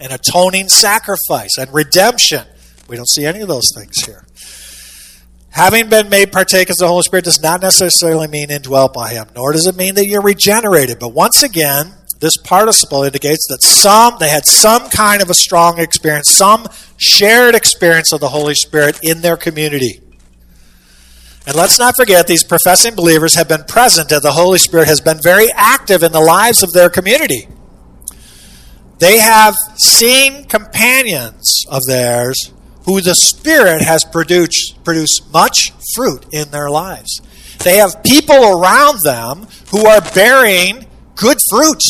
[0.00, 2.44] and atoning sacrifice and redemption.
[2.88, 4.26] We don't see any of those things here.
[5.52, 9.28] Having been made partakers of the Holy Spirit does not necessarily mean indwelt by Him,
[9.36, 10.98] nor does it mean that you're regenerated.
[10.98, 15.78] But once again, this participle indicates that some they had some kind of a strong
[15.78, 20.00] experience, some shared experience of the Holy Spirit in their community.
[21.46, 25.00] And let's not forget, these professing believers have been present and the Holy Spirit has
[25.00, 27.48] been very active in the lives of their community.
[29.00, 32.52] They have seen companions of theirs
[32.84, 37.20] who the Spirit has produced, produced much fruit in their lives.
[37.58, 41.80] They have people around them who are bearing good fruit,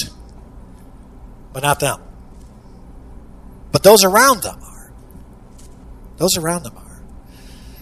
[1.52, 2.00] but not them.
[3.72, 4.92] But those around them are.
[6.18, 6.82] Those around them are.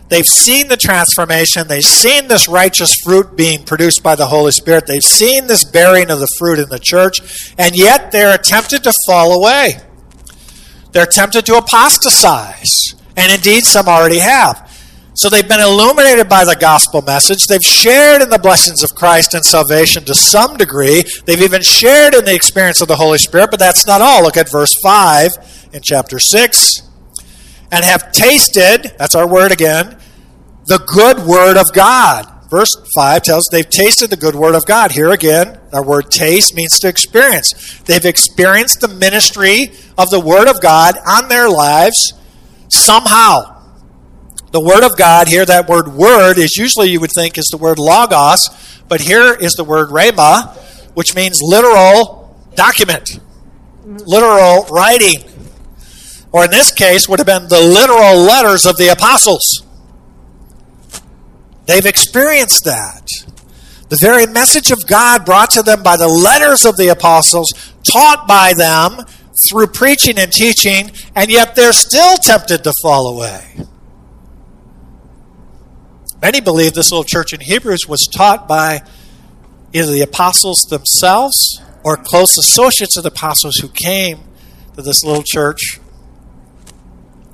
[0.09, 1.69] They've seen the transformation.
[1.69, 4.87] They've seen this righteous fruit being produced by the Holy Spirit.
[4.87, 8.93] They've seen this bearing of the fruit in the church, and yet they're tempted to
[9.07, 9.81] fall away.
[10.93, 12.69] They're tempted to apostatize.
[13.17, 14.71] And indeed, some already have.
[15.15, 17.47] So they've been illuminated by the gospel message.
[17.47, 21.03] They've shared in the blessings of Christ and salvation to some degree.
[21.27, 24.23] They've even shared in the experience of the Holy Spirit, but that's not all.
[24.23, 26.83] Look at verse 5 in chapter 6.
[27.73, 29.99] And have tasted, that's our word again,
[30.67, 32.27] the good word of God.
[32.49, 34.93] Verse 5 tells they've tasted the good word of God.
[34.93, 37.81] Here again, our word taste means to experience.
[37.85, 42.13] They've experienced the ministry of the word of God on their lives
[42.71, 43.57] somehow.
[44.53, 47.57] The Word of God here, that word word is usually you would think is the
[47.57, 48.49] word logos,
[48.89, 50.57] but here is the word rhema,
[50.95, 53.21] which means literal document,
[53.85, 55.23] literal writing.
[56.33, 59.65] Or in this case, would have been the literal letters of the apostles.
[61.67, 63.09] They've experienced that.
[63.89, 67.53] The very message of God brought to them by the letters of the apostles,
[67.89, 69.05] taught by them,
[69.49, 73.67] through preaching and teaching, and yet they're still tempted to fall away.
[76.21, 78.83] Many believe this little church in Hebrews was taught by
[79.73, 84.21] either the apostles themselves or close associates of the apostles who came
[84.75, 85.81] to this little church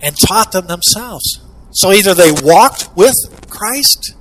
[0.00, 1.40] and taught them themselves.
[1.72, 3.14] So either they walked with
[3.48, 4.14] Christ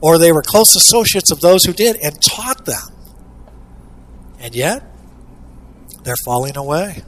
[0.00, 2.94] or they were close associates of those who did and taught them.
[4.38, 4.84] And yet,
[6.08, 7.02] they're falling away.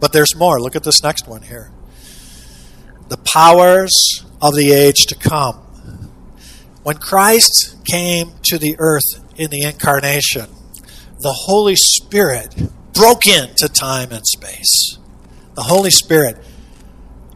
[0.00, 0.60] But there's more.
[0.60, 1.70] Look at this next one here.
[3.08, 5.56] The powers of the age to come.
[6.82, 9.04] When Christ came to the earth
[9.36, 10.50] in the incarnation,
[11.20, 12.54] the Holy Spirit
[12.92, 14.98] broke into time and space.
[15.54, 16.36] The Holy Spirit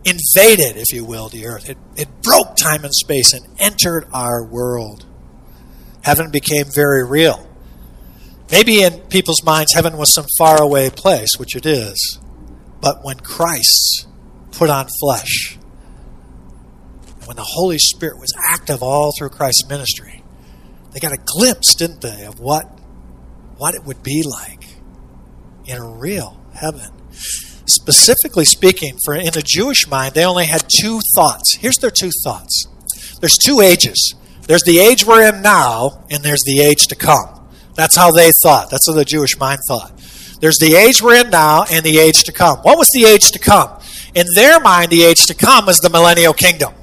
[0.04, 1.70] invaded, if you will, the earth.
[1.70, 5.06] It, it broke time and space and entered our world.
[6.02, 7.47] Heaven became very real.
[8.50, 12.18] Maybe in people's minds, heaven was some faraway place, which it is.
[12.80, 14.06] But when Christ
[14.52, 15.58] put on flesh,
[17.26, 20.22] when the Holy Spirit was active all through Christ's ministry,
[20.92, 22.64] they got a glimpse, didn't they, of what,
[23.58, 24.64] what it would be like
[25.66, 26.90] in a real heaven.
[27.66, 31.56] Specifically speaking, for in the Jewish mind, they only had two thoughts.
[31.56, 32.66] Here's their two thoughts.
[33.20, 34.14] There's two ages.
[34.42, 37.37] There's the age we're in now, and there's the age to come.
[37.78, 38.70] That's how they thought.
[38.70, 39.92] That's how the Jewish mind thought.
[40.40, 42.58] There's the age we're in now and the age to come.
[42.58, 43.70] What was the age to come?
[44.16, 46.74] In their mind, the age to come is the millennial kingdom.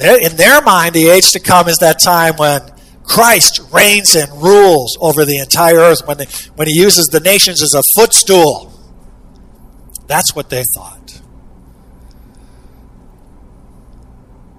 [0.00, 2.60] In their mind, the age to come is that time when
[3.04, 7.62] Christ reigns and rules over the entire earth, when, they, when he uses the nations
[7.62, 8.72] as a footstool.
[10.08, 11.20] That's what they thought.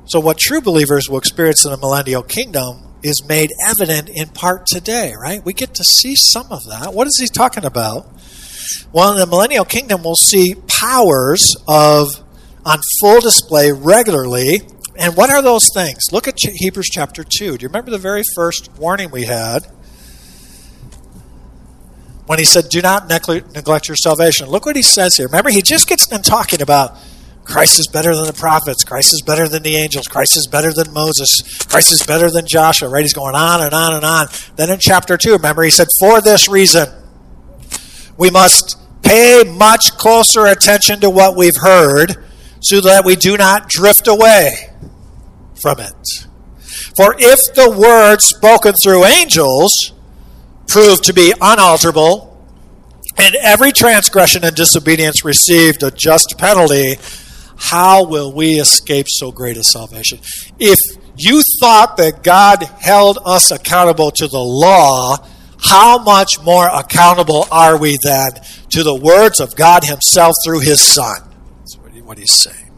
[0.05, 4.65] So, what true believers will experience in the millennial kingdom is made evident in part
[4.67, 5.43] today, right?
[5.43, 6.93] We get to see some of that.
[6.93, 8.07] What is he talking about?
[8.93, 12.23] Well, in the millennial kingdom, we'll see powers of
[12.65, 14.61] on full display regularly.
[14.97, 16.03] And what are those things?
[16.11, 17.57] Look at Hebrews chapter 2.
[17.57, 19.65] Do you remember the very first warning we had?
[22.27, 24.47] When he said, Do not neglect your salvation.
[24.47, 25.25] Look what he says here.
[25.25, 26.97] Remember, he just gets done talking about
[27.43, 28.83] Christ is better than the prophets.
[28.83, 30.07] Christ is better than the angels.
[30.07, 31.41] Christ is better than Moses.
[31.67, 33.01] Christ is better than Joshua, right?
[33.01, 34.27] He's going on and on and on.
[34.55, 36.87] Then in chapter 2, remember, he said, For this reason,
[38.17, 42.15] we must pay much closer attention to what we've heard
[42.61, 44.69] so that we do not drift away
[45.61, 46.27] from it.
[46.95, 49.93] For if the word spoken through angels
[50.67, 52.27] proved to be unalterable,
[53.17, 56.95] and every transgression and disobedience received a just penalty,
[57.61, 60.19] how will we escape so great a salvation?
[60.59, 60.79] If
[61.15, 65.17] you thought that God held us accountable to the law,
[65.61, 68.31] how much more accountable are we then
[68.71, 71.21] to the words of God Himself through His Son?
[71.59, 72.71] That's what he's saying.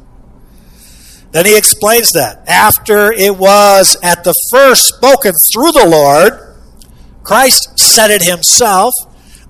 [1.32, 2.48] Then he explains that.
[2.48, 6.56] After it was at the first spoken through the Lord,
[7.24, 8.94] Christ said it Himself.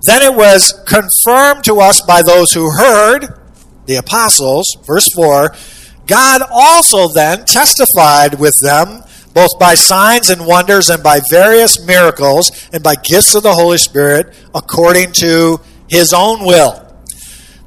[0.06, 3.43] Then it was confirmed to us by those who heard,
[3.86, 5.54] the apostles, verse 4.
[6.06, 9.02] God also then testified with them
[9.34, 13.78] both by signs and wonders and by various miracles and by gifts of the Holy
[13.78, 16.80] Spirit according to his own will.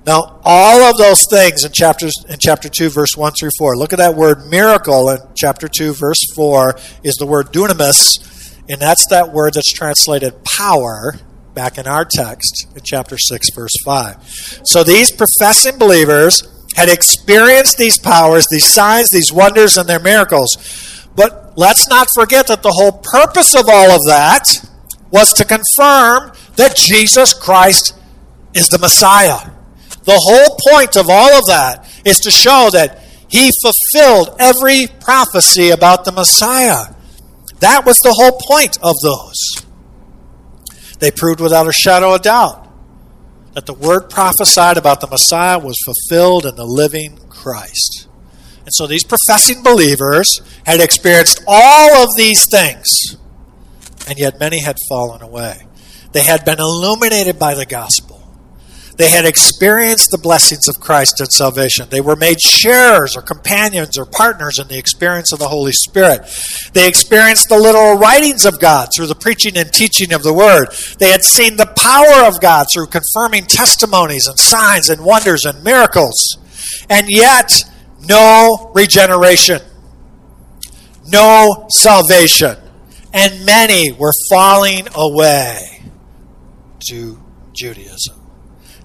[0.05, 3.75] Now, all of those things in chapters in chapter 2 verse 1 through 4.
[3.75, 8.81] Look at that word miracle in chapter 2 verse 4 is the word dunamis and
[8.81, 11.15] that's that word that's translated power
[11.57, 14.61] back in our text in chapter 6 verse 5.
[14.63, 20.55] So these professing believers had experienced these powers, these signs, these wonders and their miracles.
[21.15, 24.43] But let's not forget that the whole purpose of all of that
[25.09, 27.95] was to confirm that Jesus Christ
[28.53, 29.49] is the Messiah.
[30.03, 35.71] The whole point of all of that is to show that he fulfilled every prophecy
[35.71, 36.93] about the Messiah.
[37.61, 39.66] That was the whole point of those.
[40.99, 42.67] They proved without a shadow of doubt
[43.53, 48.07] that the word prophesied about the Messiah was fulfilled in the living Christ.
[48.65, 50.27] And so these professing believers
[50.65, 53.15] had experienced all of these things,
[54.07, 55.65] and yet many had fallen away.
[56.11, 58.16] They had been illuminated by the gospel.
[58.97, 61.87] They had experienced the blessings of Christ and salvation.
[61.89, 66.21] They were made sharers or companions or partners in the experience of the Holy Spirit.
[66.73, 70.69] They experienced the literal writings of God through the preaching and teaching of the Word.
[70.97, 75.63] They had seen the power of God through confirming testimonies and signs and wonders and
[75.63, 76.37] miracles.
[76.89, 77.51] And yet,
[78.01, 79.61] no regeneration,
[81.05, 82.57] no salvation,
[83.13, 85.83] and many were falling away
[86.89, 87.19] to
[87.53, 88.16] Judaism.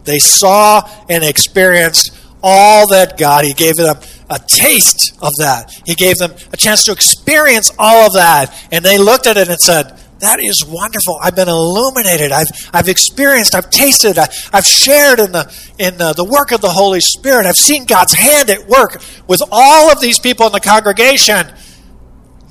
[0.05, 3.97] They saw and experienced all that God, He gave them
[4.29, 5.73] a taste of that.
[5.87, 9.49] He gave them a chance to experience all of that, and they looked at it
[9.49, 11.19] and said, that is wonderful.
[11.21, 12.31] I've been illuminated.
[12.31, 16.61] I've, I've experienced, I've tasted, I, have shared in, the, in the, the work of
[16.61, 17.45] the Holy Spirit.
[17.45, 21.53] I've seen God's hand at work with all of these people in the congregation.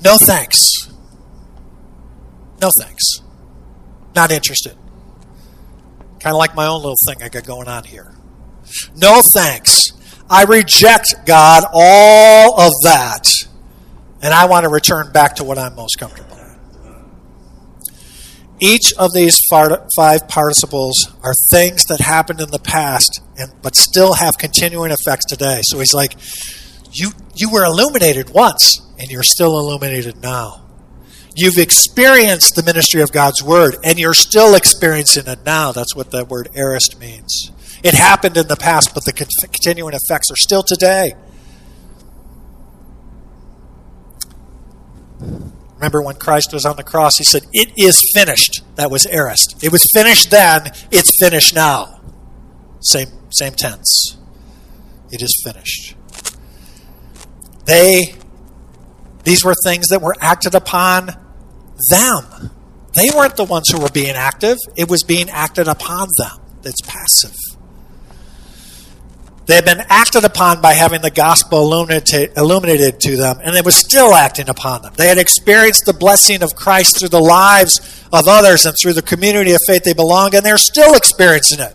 [0.04, 0.90] No thanks.
[2.60, 3.22] No thanks.
[4.14, 4.76] Not interested.
[6.22, 8.12] Kind of like my own little thing I got going on here.
[8.96, 9.92] No thanks.
[10.30, 13.26] I reject God, all of that.
[14.22, 16.32] And I want to return back to what I'm most comfortable
[18.62, 24.14] each of these five participles are things that happened in the past, and but still
[24.14, 25.60] have continuing effects today.
[25.64, 26.14] So he's like,
[26.92, 30.62] you you were illuminated once, and you're still illuminated now.
[31.34, 35.72] You've experienced the ministry of God's word, and you're still experiencing it now.
[35.72, 37.50] That's what that word aorist means.
[37.82, 41.14] It happened in the past, but the continuing effects are still today.
[45.82, 48.62] Remember when Christ was on the cross, he said, It is finished.
[48.76, 49.64] That was aorist.
[49.64, 52.00] It was finished then, it's finished now.
[52.78, 54.16] Same, same tense.
[55.10, 55.96] It is finished.
[57.64, 58.14] They,
[59.24, 61.10] these were things that were acted upon
[61.90, 62.50] them.
[62.94, 66.38] They weren't the ones who were being active, it was being acted upon them.
[66.62, 67.36] That's passive.
[69.46, 73.74] They had been acted upon by having the gospel illuminated, to them, and it was
[73.74, 74.92] still acting upon them.
[74.96, 79.02] They had experienced the blessing of Christ through the lives of others and through the
[79.02, 81.74] community of faith they belonged, and they're still experiencing it.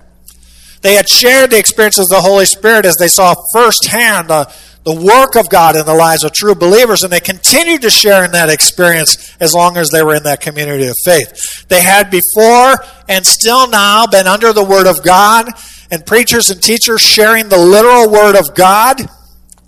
[0.81, 4.53] They had shared the experience of the Holy Spirit as they saw firsthand the,
[4.87, 8.23] the work of God in the lives of true believers, and they continued to share
[8.23, 11.67] in that experience as long as they were in that community of faith.
[11.67, 12.77] They had before
[13.09, 15.49] and still now been under the Word of God
[15.91, 19.01] and preachers and teachers sharing the literal word of God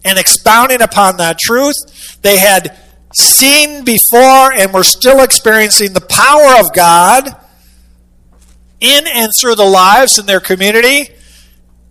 [0.06, 1.76] and expounding upon that truth.
[2.22, 2.78] They had
[3.14, 7.28] seen before and were still experiencing the power of God
[8.80, 11.10] in and through the lives in their community.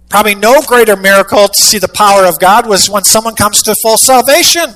[0.09, 3.75] Probably no greater miracle to see the power of God was when someone comes to
[3.83, 4.75] full salvation.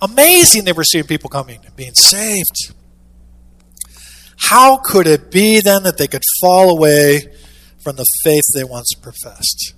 [0.00, 2.74] Amazing they were seeing people coming and being saved.
[4.38, 7.20] How could it be then that they could fall away
[7.82, 9.74] from the faith they once professed?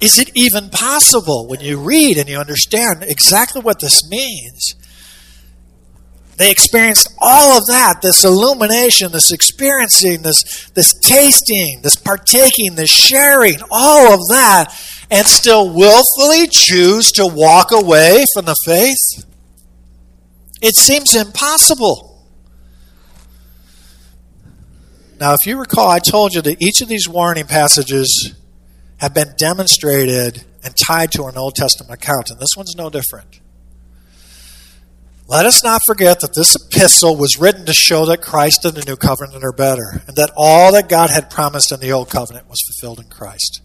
[0.00, 4.74] Is it even possible when you read and you understand exactly what this means?
[6.38, 12.90] They experienced all of that, this illumination, this experiencing, this, this tasting, this partaking, this
[12.90, 14.72] sharing, all of that,
[15.10, 19.26] and still willfully choose to walk away from the faith?
[20.62, 22.24] It seems impossible.
[25.18, 28.32] Now, if you recall, I told you that each of these warning passages
[28.98, 33.40] have been demonstrated and tied to an Old Testament account, and this one's no different.
[35.30, 38.84] Let us not forget that this epistle was written to show that Christ and the
[38.86, 42.48] new covenant are better, and that all that God had promised in the old covenant
[42.48, 43.60] was fulfilled in Christ.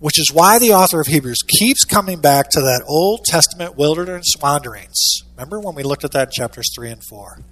[0.00, 4.26] Which is why the author of Hebrews keeps coming back to that Old Testament wilderness
[4.42, 5.22] wanderings.
[5.36, 7.42] Remember when we looked at that in chapters 3 and 4?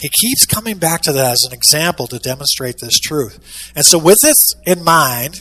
[0.00, 3.72] He keeps coming back to that as an example to demonstrate this truth.
[3.74, 5.40] And so, with this in mind,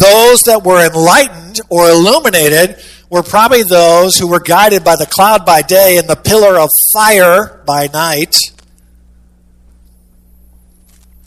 [0.00, 2.76] those that were enlightened or illuminated
[3.12, 6.70] were probably those who were guided by the cloud by day and the pillar of
[6.94, 8.34] fire by night.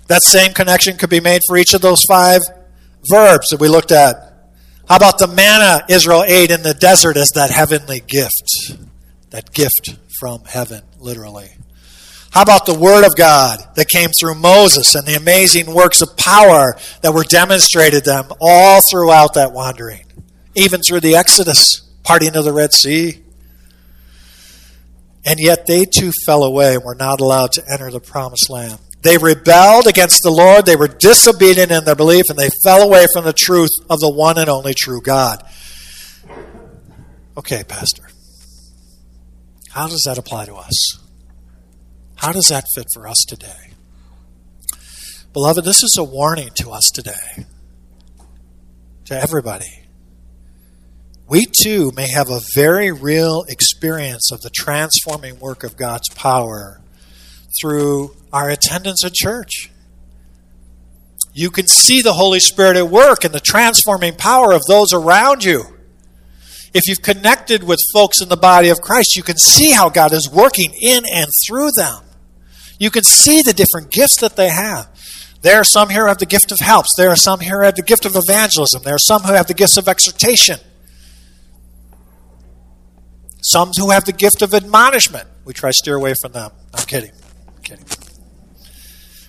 [0.08, 2.42] That same connection could be made for each of those five
[3.08, 4.16] verbs that we looked at.
[4.90, 8.80] How about the manna Israel ate in the desert as that heavenly gift?
[9.30, 11.52] That gift from heaven, literally.
[12.32, 16.18] How about the Word of God that came through Moses and the amazing works of
[16.18, 20.05] power that were demonstrated them all throughout that wandering,
[20.56, 23.22] even through the Exodus, parting of the Red Sea?
[25.26, 28.80] And yet they too fell away and were not allowed to enter the promised land.
[29.02, 33.06] They rebelled against the Lord, they were disobedient in their belief, and they fell away
[33.14, 35.44] from the truth of the one and only true God.
[37.38, 38.08] Okay, Pastor.
[39.70, 41.00] How does that apply to us?
[42.16, 43.74] How does that fit for us today?
[45.34, 47.46] Beloved, this is a warning to us today,
[49.06, 49.85] to everybody.
[51.28, 56.82] We too may have a very real experience of the transforming work of God's power
[57.60, 59.72] through our attendance at church.
[61.34, 65.44] You can see the Holy Spirit at work and the transforming power of those around
[65.44, 65.64] you.
[66.74, 70.14] If you've connected with folks in the body of Christ, you can see how God
[70.14, 72.04] is working in and through them.
[72.78, 74.90] You can see the different gifts that they have.
[75.42, 76.90] There are some here who have the gift of helps.
[76.98, 78.84] There are some here who have the gift of evangelism.
[78.84, 80.60] There are some who have the gifts of exhortation.
[83.46, 85.28] Some who have the gift of admonishment.
[85.46, 86.52] We try to steer away from them.
[86.74, 87.12] I'm kidding.
[87.48, 87.86] I'm kidding.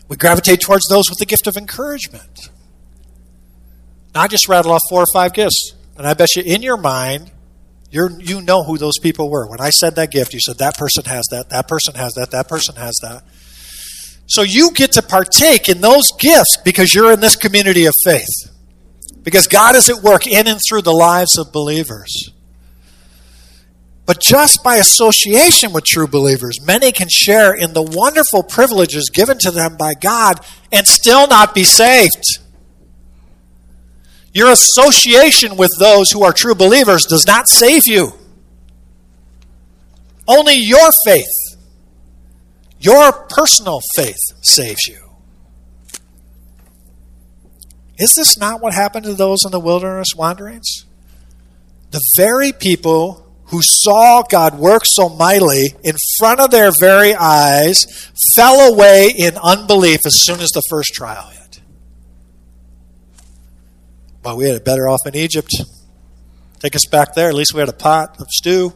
[0.08, 2.48] We gravitate towards those with the gift of encouragement.
[4.14, 5.74] Now, I just rattle off four or five gifts.
[5.98, 7.30] And I bet you in your mind,
[7.90, 9.48] you know who those people were.
[9.50, 12.30] When I said that gift, you said, that person has that, that person has that,
[12.30, 13.22] that person has that.
[14.26, 18.50] So you get to partake in those gifts because you're in this community of faith.
[19.22, 22.30] Because God is at work in and through the lives of believers.
[24.06, 29.36] But just by association with true believers, many can share in the wonderful privileges given
[29.40, 30.40] to them by God
[30.70, 32.24] and still not be saved.
[34.32, 38.12] Your association with those who are true believers does not save you.
[40.28, 41.56] Only your faith
[42.78, 44.98] your personal faith saves you.
[47.98, 50.84] Is this not what happened to those in the wilderness wanderings?
[51.90, 58.10] The very people who saw God work so mightily in front of their very eyes
[58.34, 61.60] fell away in unbelief as soon as the first trial hit.
[64.24, 65.50] Well, we had it better off in Egypt.
[66.58, 67.28] Take us back there.
[67.28, 68.72] At least we had a pot of stew.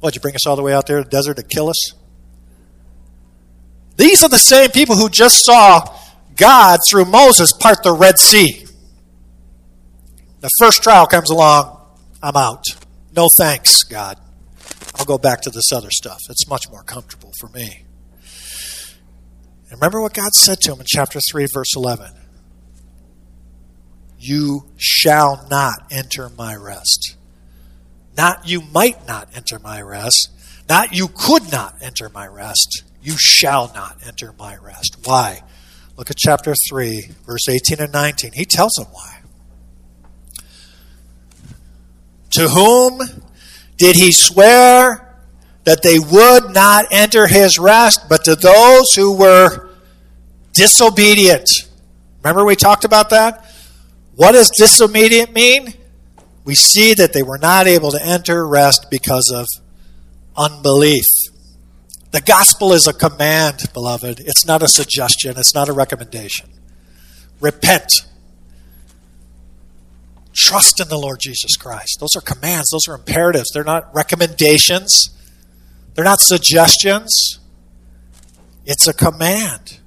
[0.00, 1.94] What, you bring us all the way out there to the desert to kill us?
[3.96, 5.96] These are the same people who just saw
[6.36, 8.66] God through Moses part the Red Sea.
[10.40, 11.75] The first trial comes along,
[12.22, 12.64] I'm out.
[13.14, 14.18] No thanks, God.
[14.96, 16.18] I'll go back to this other stuff.
[16.30, 17.84] It's much more comfortable for me.
[19.68, 22.12] And remember what God said to him in chapter 3, verse 11
[24.18, 27.16] You shall not enter my rest.
[28.16, 30.30] Not you might not enter my rest.
[30.68, 32.84] Not you could not enter my rest.
[33.02, 34.96] You shall not enter my rest.
[35.04, 35.42] Why?
[35.96, 38.32] Look at chapter 3, verse 18 and 19.
[38.32, 39.15] He tells them why.
[42.36, 43.00] To whom
[43.76, 45.14] did he swear
[45.64, 49.68] that they would not enter his rest, but to those who were
[50.52, 51.48] disobedient?
[52.22, 53.44] Remember we talked about that?
[54.14, 55.74] What does disobedient mean?
[56.46, 59.46] we see that they were not able to enter rest because of
[60.36, 61.04] unbelief.
[62.12, 64.20] The gospel is a command, beloved.
[64.20, 66.48] It's not a suggestion, it's not a recommendation.
[67.40, 67.92] Repent.
[70.36, 71.98] Trust in the Lord Jesus Christ.
[71.98, 73.50] Those are commands, those are imperatives.
[73.52, 75.10] They're not recommendations,
[75.94, 77.38] they're not suggestions.
[78.66, 79.78] It's a command.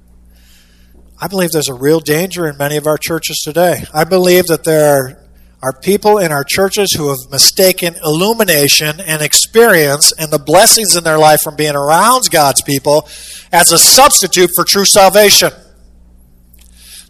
[1.20, 3.84] I believe there's a real danger in many of our churches today.
[3.92, 5.22] I believe that there
[5.62, 11.04] are people in our churches who have mistaken illumination and experience and the blessings in
[11.04, 13.06] their life from being around God's people
[13.52, 15.50] as a substitute for true salvation.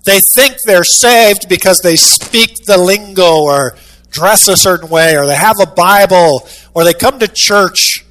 [0.05, 3.77] They think they're saved because they speak the lingo or
[4.11, 8.05] dress a certain way or they have a Bible or they come to church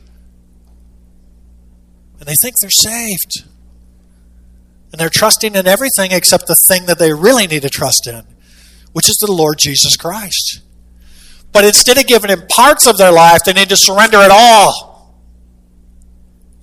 [2.19, 3.45] and they think they're saved.
[4.91, 8.23] And they're trusting in everything except the thing that they really need to trust in,
[8.91, 10.61] which is the Lord Jesus Christ.
[11.51, 15.15] But instead of giving him parts of their life, they need to surrender it all.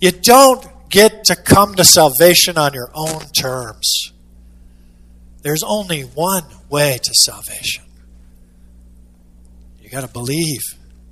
[0.01, 4.13] You don't get to come to salvation on your own terms.
[5.47, 7.85] There's only one way to salvation.
[9.81, 10.59] You got to believe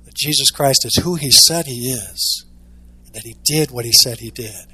[0.03, 2.45] that Jesus Christ is who he said he is,
[3.05, 4.65] and that he did what he said he did.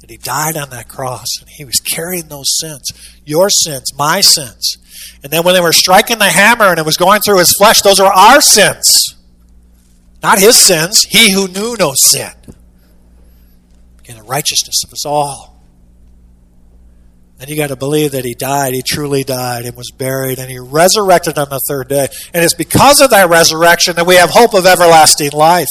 [0.00, 2.92] That he died on that cross, and he was carrying those sins
[3.24, 4.76] your sins, my sins.
[5.24, 7.82] And then when they were striking the hammer and it was going through his flesh,
[7.82, 9.16] those are our sins.
[10.22, 12.30] Not his sins, he who knew no sin.
[13.96, 15.57] Became the righteousness of us all.
[17.38, 20.50] Then you got to believe that he died, he truly died, and was buried, and
[20.50, 22.08] he resurrected on the third day.
[22.34, 25.68] And it's because of that resurrection that we have hope of everlasting life.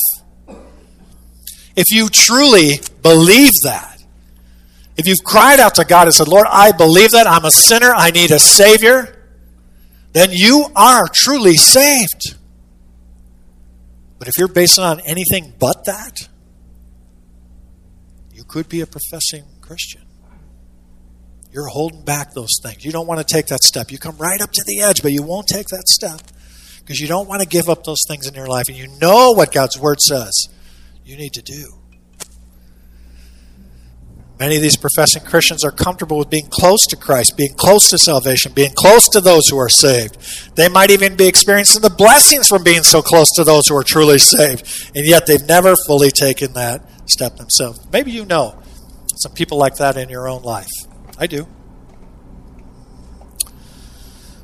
[1.76, 4.02] If you truly believe that,
[4.96, 7.94] if you've cried out to God and said, Lord, I believe that, I'm a sinner,
[7.94, 9.14] I need a Savior,
[10.14, 12.36] then you are truly saved.
[14.18, 16.30] But if you're basing on anything but that,
[18.34, 20.07] you could be a professing Christian.
[21.52, 22.84] You're holding back those things.
[22.86, 23.92] You don't want to take that step.
[23.92, 26.22] You come right up to the edge, but you won't take that step
[26.80, 28.66] because you don't want to give up those things in your life.
[28.68, 30.34] And you know what God's Word says
[31.06, 31.78] you need to do.
[34.40, 37.98] Many of these professing Christians are comfortable with being close to Christ, being close to
[37.98, 40.56] salvation, being close to those who are saved.
[40.56, 43.84] They might even be experiencing the blessings from being so close to those who are
[43.84, 47.80] truly saved, and yet they've never fully taken that step themselves.
[47.92, 48.62] Maybe you know
[49.16, 50.70] some people like that in your own life.
[51.18, 51.48] I do.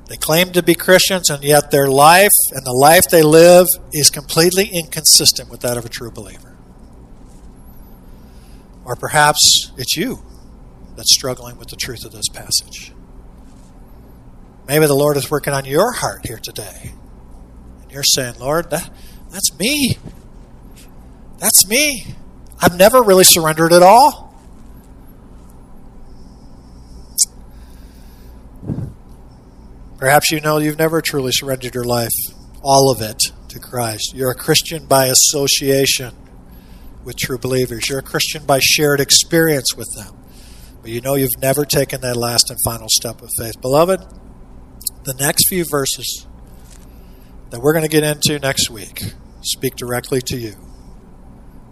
[0.07, 4.09] They claim to be Christians, and yet their life and the life they live is
[4.09, 6.55] completely inconsistent with that of a true believer.
[8.86, 10.19] Or perhaps it's you
[10.95, 12.91] that's struggling with the truth of this passage.
[14.67, 16.93] Maybe the Lord is working on your heart here today.
[17.82, 18.89] And you're saying, Lord, that,
[19.32, 19.97] that's me.
[21.39, 22.15] That's me.
[22.61, 24.22] I've never really surrendered at all.
[30.03, 32.11] Perhaps you know you've never truly surrendered your life,
[32.61, 34.11] all of it, to Christ.
[34.13, 36.13] You're a Christian by association
[37.05, 40.13] with true believers, you're a Christian by shared experience with them.
[40.81, 43.61] But you know you've never taken that last and final step of faith.
[43.61, 44.01] Beloved,
[45.05, 46.27] the next few verses
[47.51, 50.55] that we're going to get into next week speak directly to you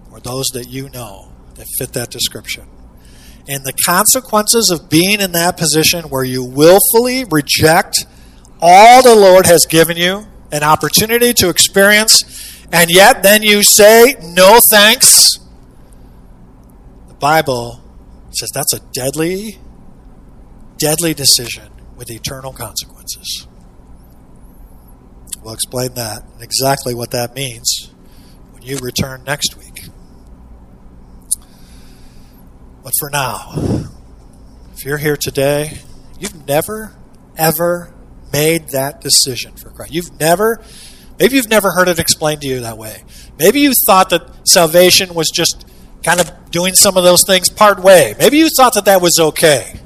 [0.10, 2.64] or those that you know that fit that description.
[3.50, 8.06] And the consequences of being in that position where you willfully reject
[8.62, 12.22] all the Lord has given you, an opportunity to experience,
[12.72, 15.38] and yet then you say, no thanks.
[17.08, 17.82] The Bible
[18.32, 19.58] says that's a deadly,
[20.78, 23.48] deadly decision with eternal consequences.
[25.44, 27.92] We'll explain that and exactly what that means
[28.52, 29.86] when you return next week.
[32.84, 33.88] But for now,
[34.74, 35.80] if you're here today,
[36.20, 36.96] you've never,
[37.38, 37.94] ever
[38.32, 39.94] made that decision for Christ.
[39.94, 40.62] You've never,
[41.20, 43.04] maybe you've never heard it explained to you that way.
[43.38, 45.66] Maybe you thought that salvation was just
[46.04, 48.16] kind of doing some of those things part way.
[48.18, 49.80] Maybe you thought that that was okay.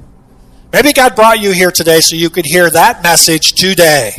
[0.72, 4.12] Maybe God brought you here today so you could hear that message today.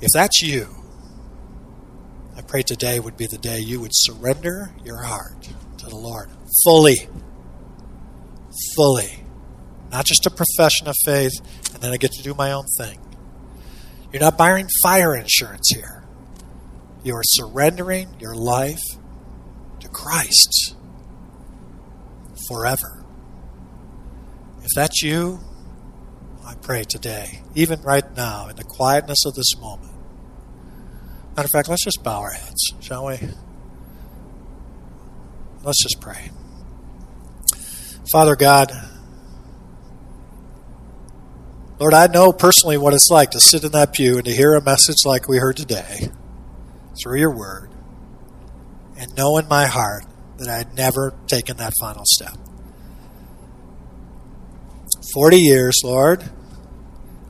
[0.00, 0.68] If that's you,
[2.36, 6.28] I pray today would be the day you would surrender your heart to the Lord
[6.64, 7.08] fully.
[8.74, 9.24] Fully.
[9.90, 11.32] Not just a profession of faith,
[11.76, 12.98] and then I get to do my own thing.
[14.10, 16.02] You're not buying fire insurance here.
[17.04, 18.80] You are surrendering your life
[19.80, 20.74] to Christ
[22.48, 23.04] forever.
[24.62, 25.38] If that's you,
[26.46, 29.92] I pray today, even right now, in the quietness of this moment.
[31.36, 33.18] Matter of fact, let's just bow our heads, shall we?
[35.62, 36.30] Let's just pray.
[38.10, 38.72] Father God,
[41.78, 44.54] Lord, I know personally what it's like to sit in that pew and to hear
[44.54, 46.10] a message like we heard today
[47.02, 47.70] through your word
[48.96, 50.04] and know in my heart
[50.38, 52.36] that I had never taken that final step.
[55.12, 56.30] 40 years, Lord,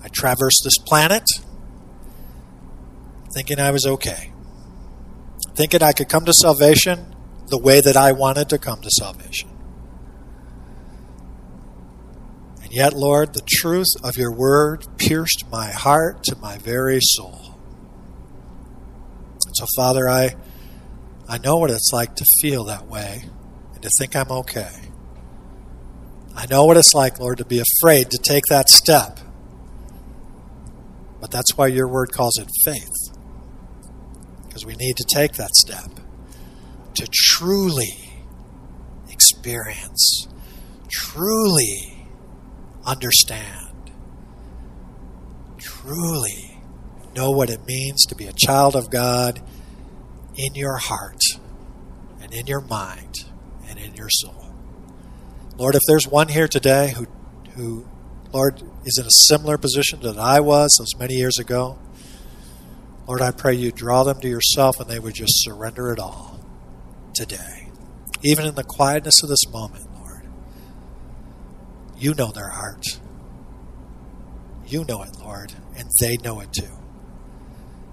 [0.03, 1.25] I traversed this planet
[3.35, 4.33] thinking I was okay,
[5.55, 7.15] thinking I could come to salvation
[7.49, 9.51] the way that I wanted to come to salvation.
[12.63, 17.59] And yet, Lord, the truth of your word pierced my heart to my very soul.
[19.55, 20.37] So, Father, I,
[21.27, 23.25] I know what it's like to feel that way
[23.73, 24.91] and to think I'm okay.
[26.35, 29.21] I know what it's like, Lord, to be afraid to take that step.
[31.19, 33.17] But that's why your word calls it faith.
[34.47, 35.99] Because we need to take that step
[36.97, 38.21] to truly
[39.09, 40.29] experience,
[40.91, 41.96] truly
[42.87, 43.91] understand,
[45.59, 46.61] truly
[47.15, 49.41] know what it means to be a child of God
[50.37, 51.21] in your heart
[52.21, 53.25] and in your mind
[53.69, 54.55] and in your soul.
[55.57, 57.07] Lord, if there's one here today who,
[57.55, 57.87] who,
[58.33, 61.79] Lord, is in a similar position that I was those many years ago,
[63.07, 66.41] Lord, I pray you draw them to yourself and they would just surrender it all
[67.15, 67.71] today.
[68.23, 69.86] Even in the quietness of this moment.
[71.99, 72.85] You know their heart.
[74.67, 76.77] You know it, Lord, and they know it too.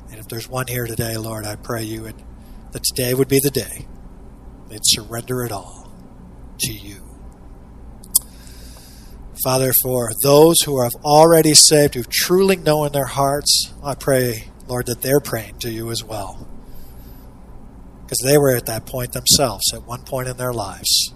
[0.09, 2.21] And if there's one here today, Lord, I pray you would,
[2.71, 3.87] that today would be the day
[4.69, 5.91] they'd surrender it all
[6.59, 7.13] to you.
[9.43, 14.49] Father, for those who have already saved, who truly know in their hearts, I pray,
[14.67, 16.47] Lord, that they're praying to you as well.
[18.01, 21.13] Because they were at that point themselves, at one point in their lives.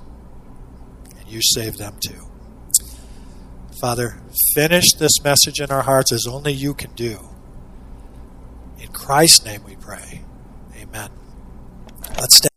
[1.18, 2.27] And you saved them too.
[3.80, 4.20] Father,
[4.56, 7.20] finish this message in our hearts as only you can do.
[8.80, 10.24] In Christ's name we pray.
[10.76, 11.12] Amen.
[12.18, 12.48] Let's stay.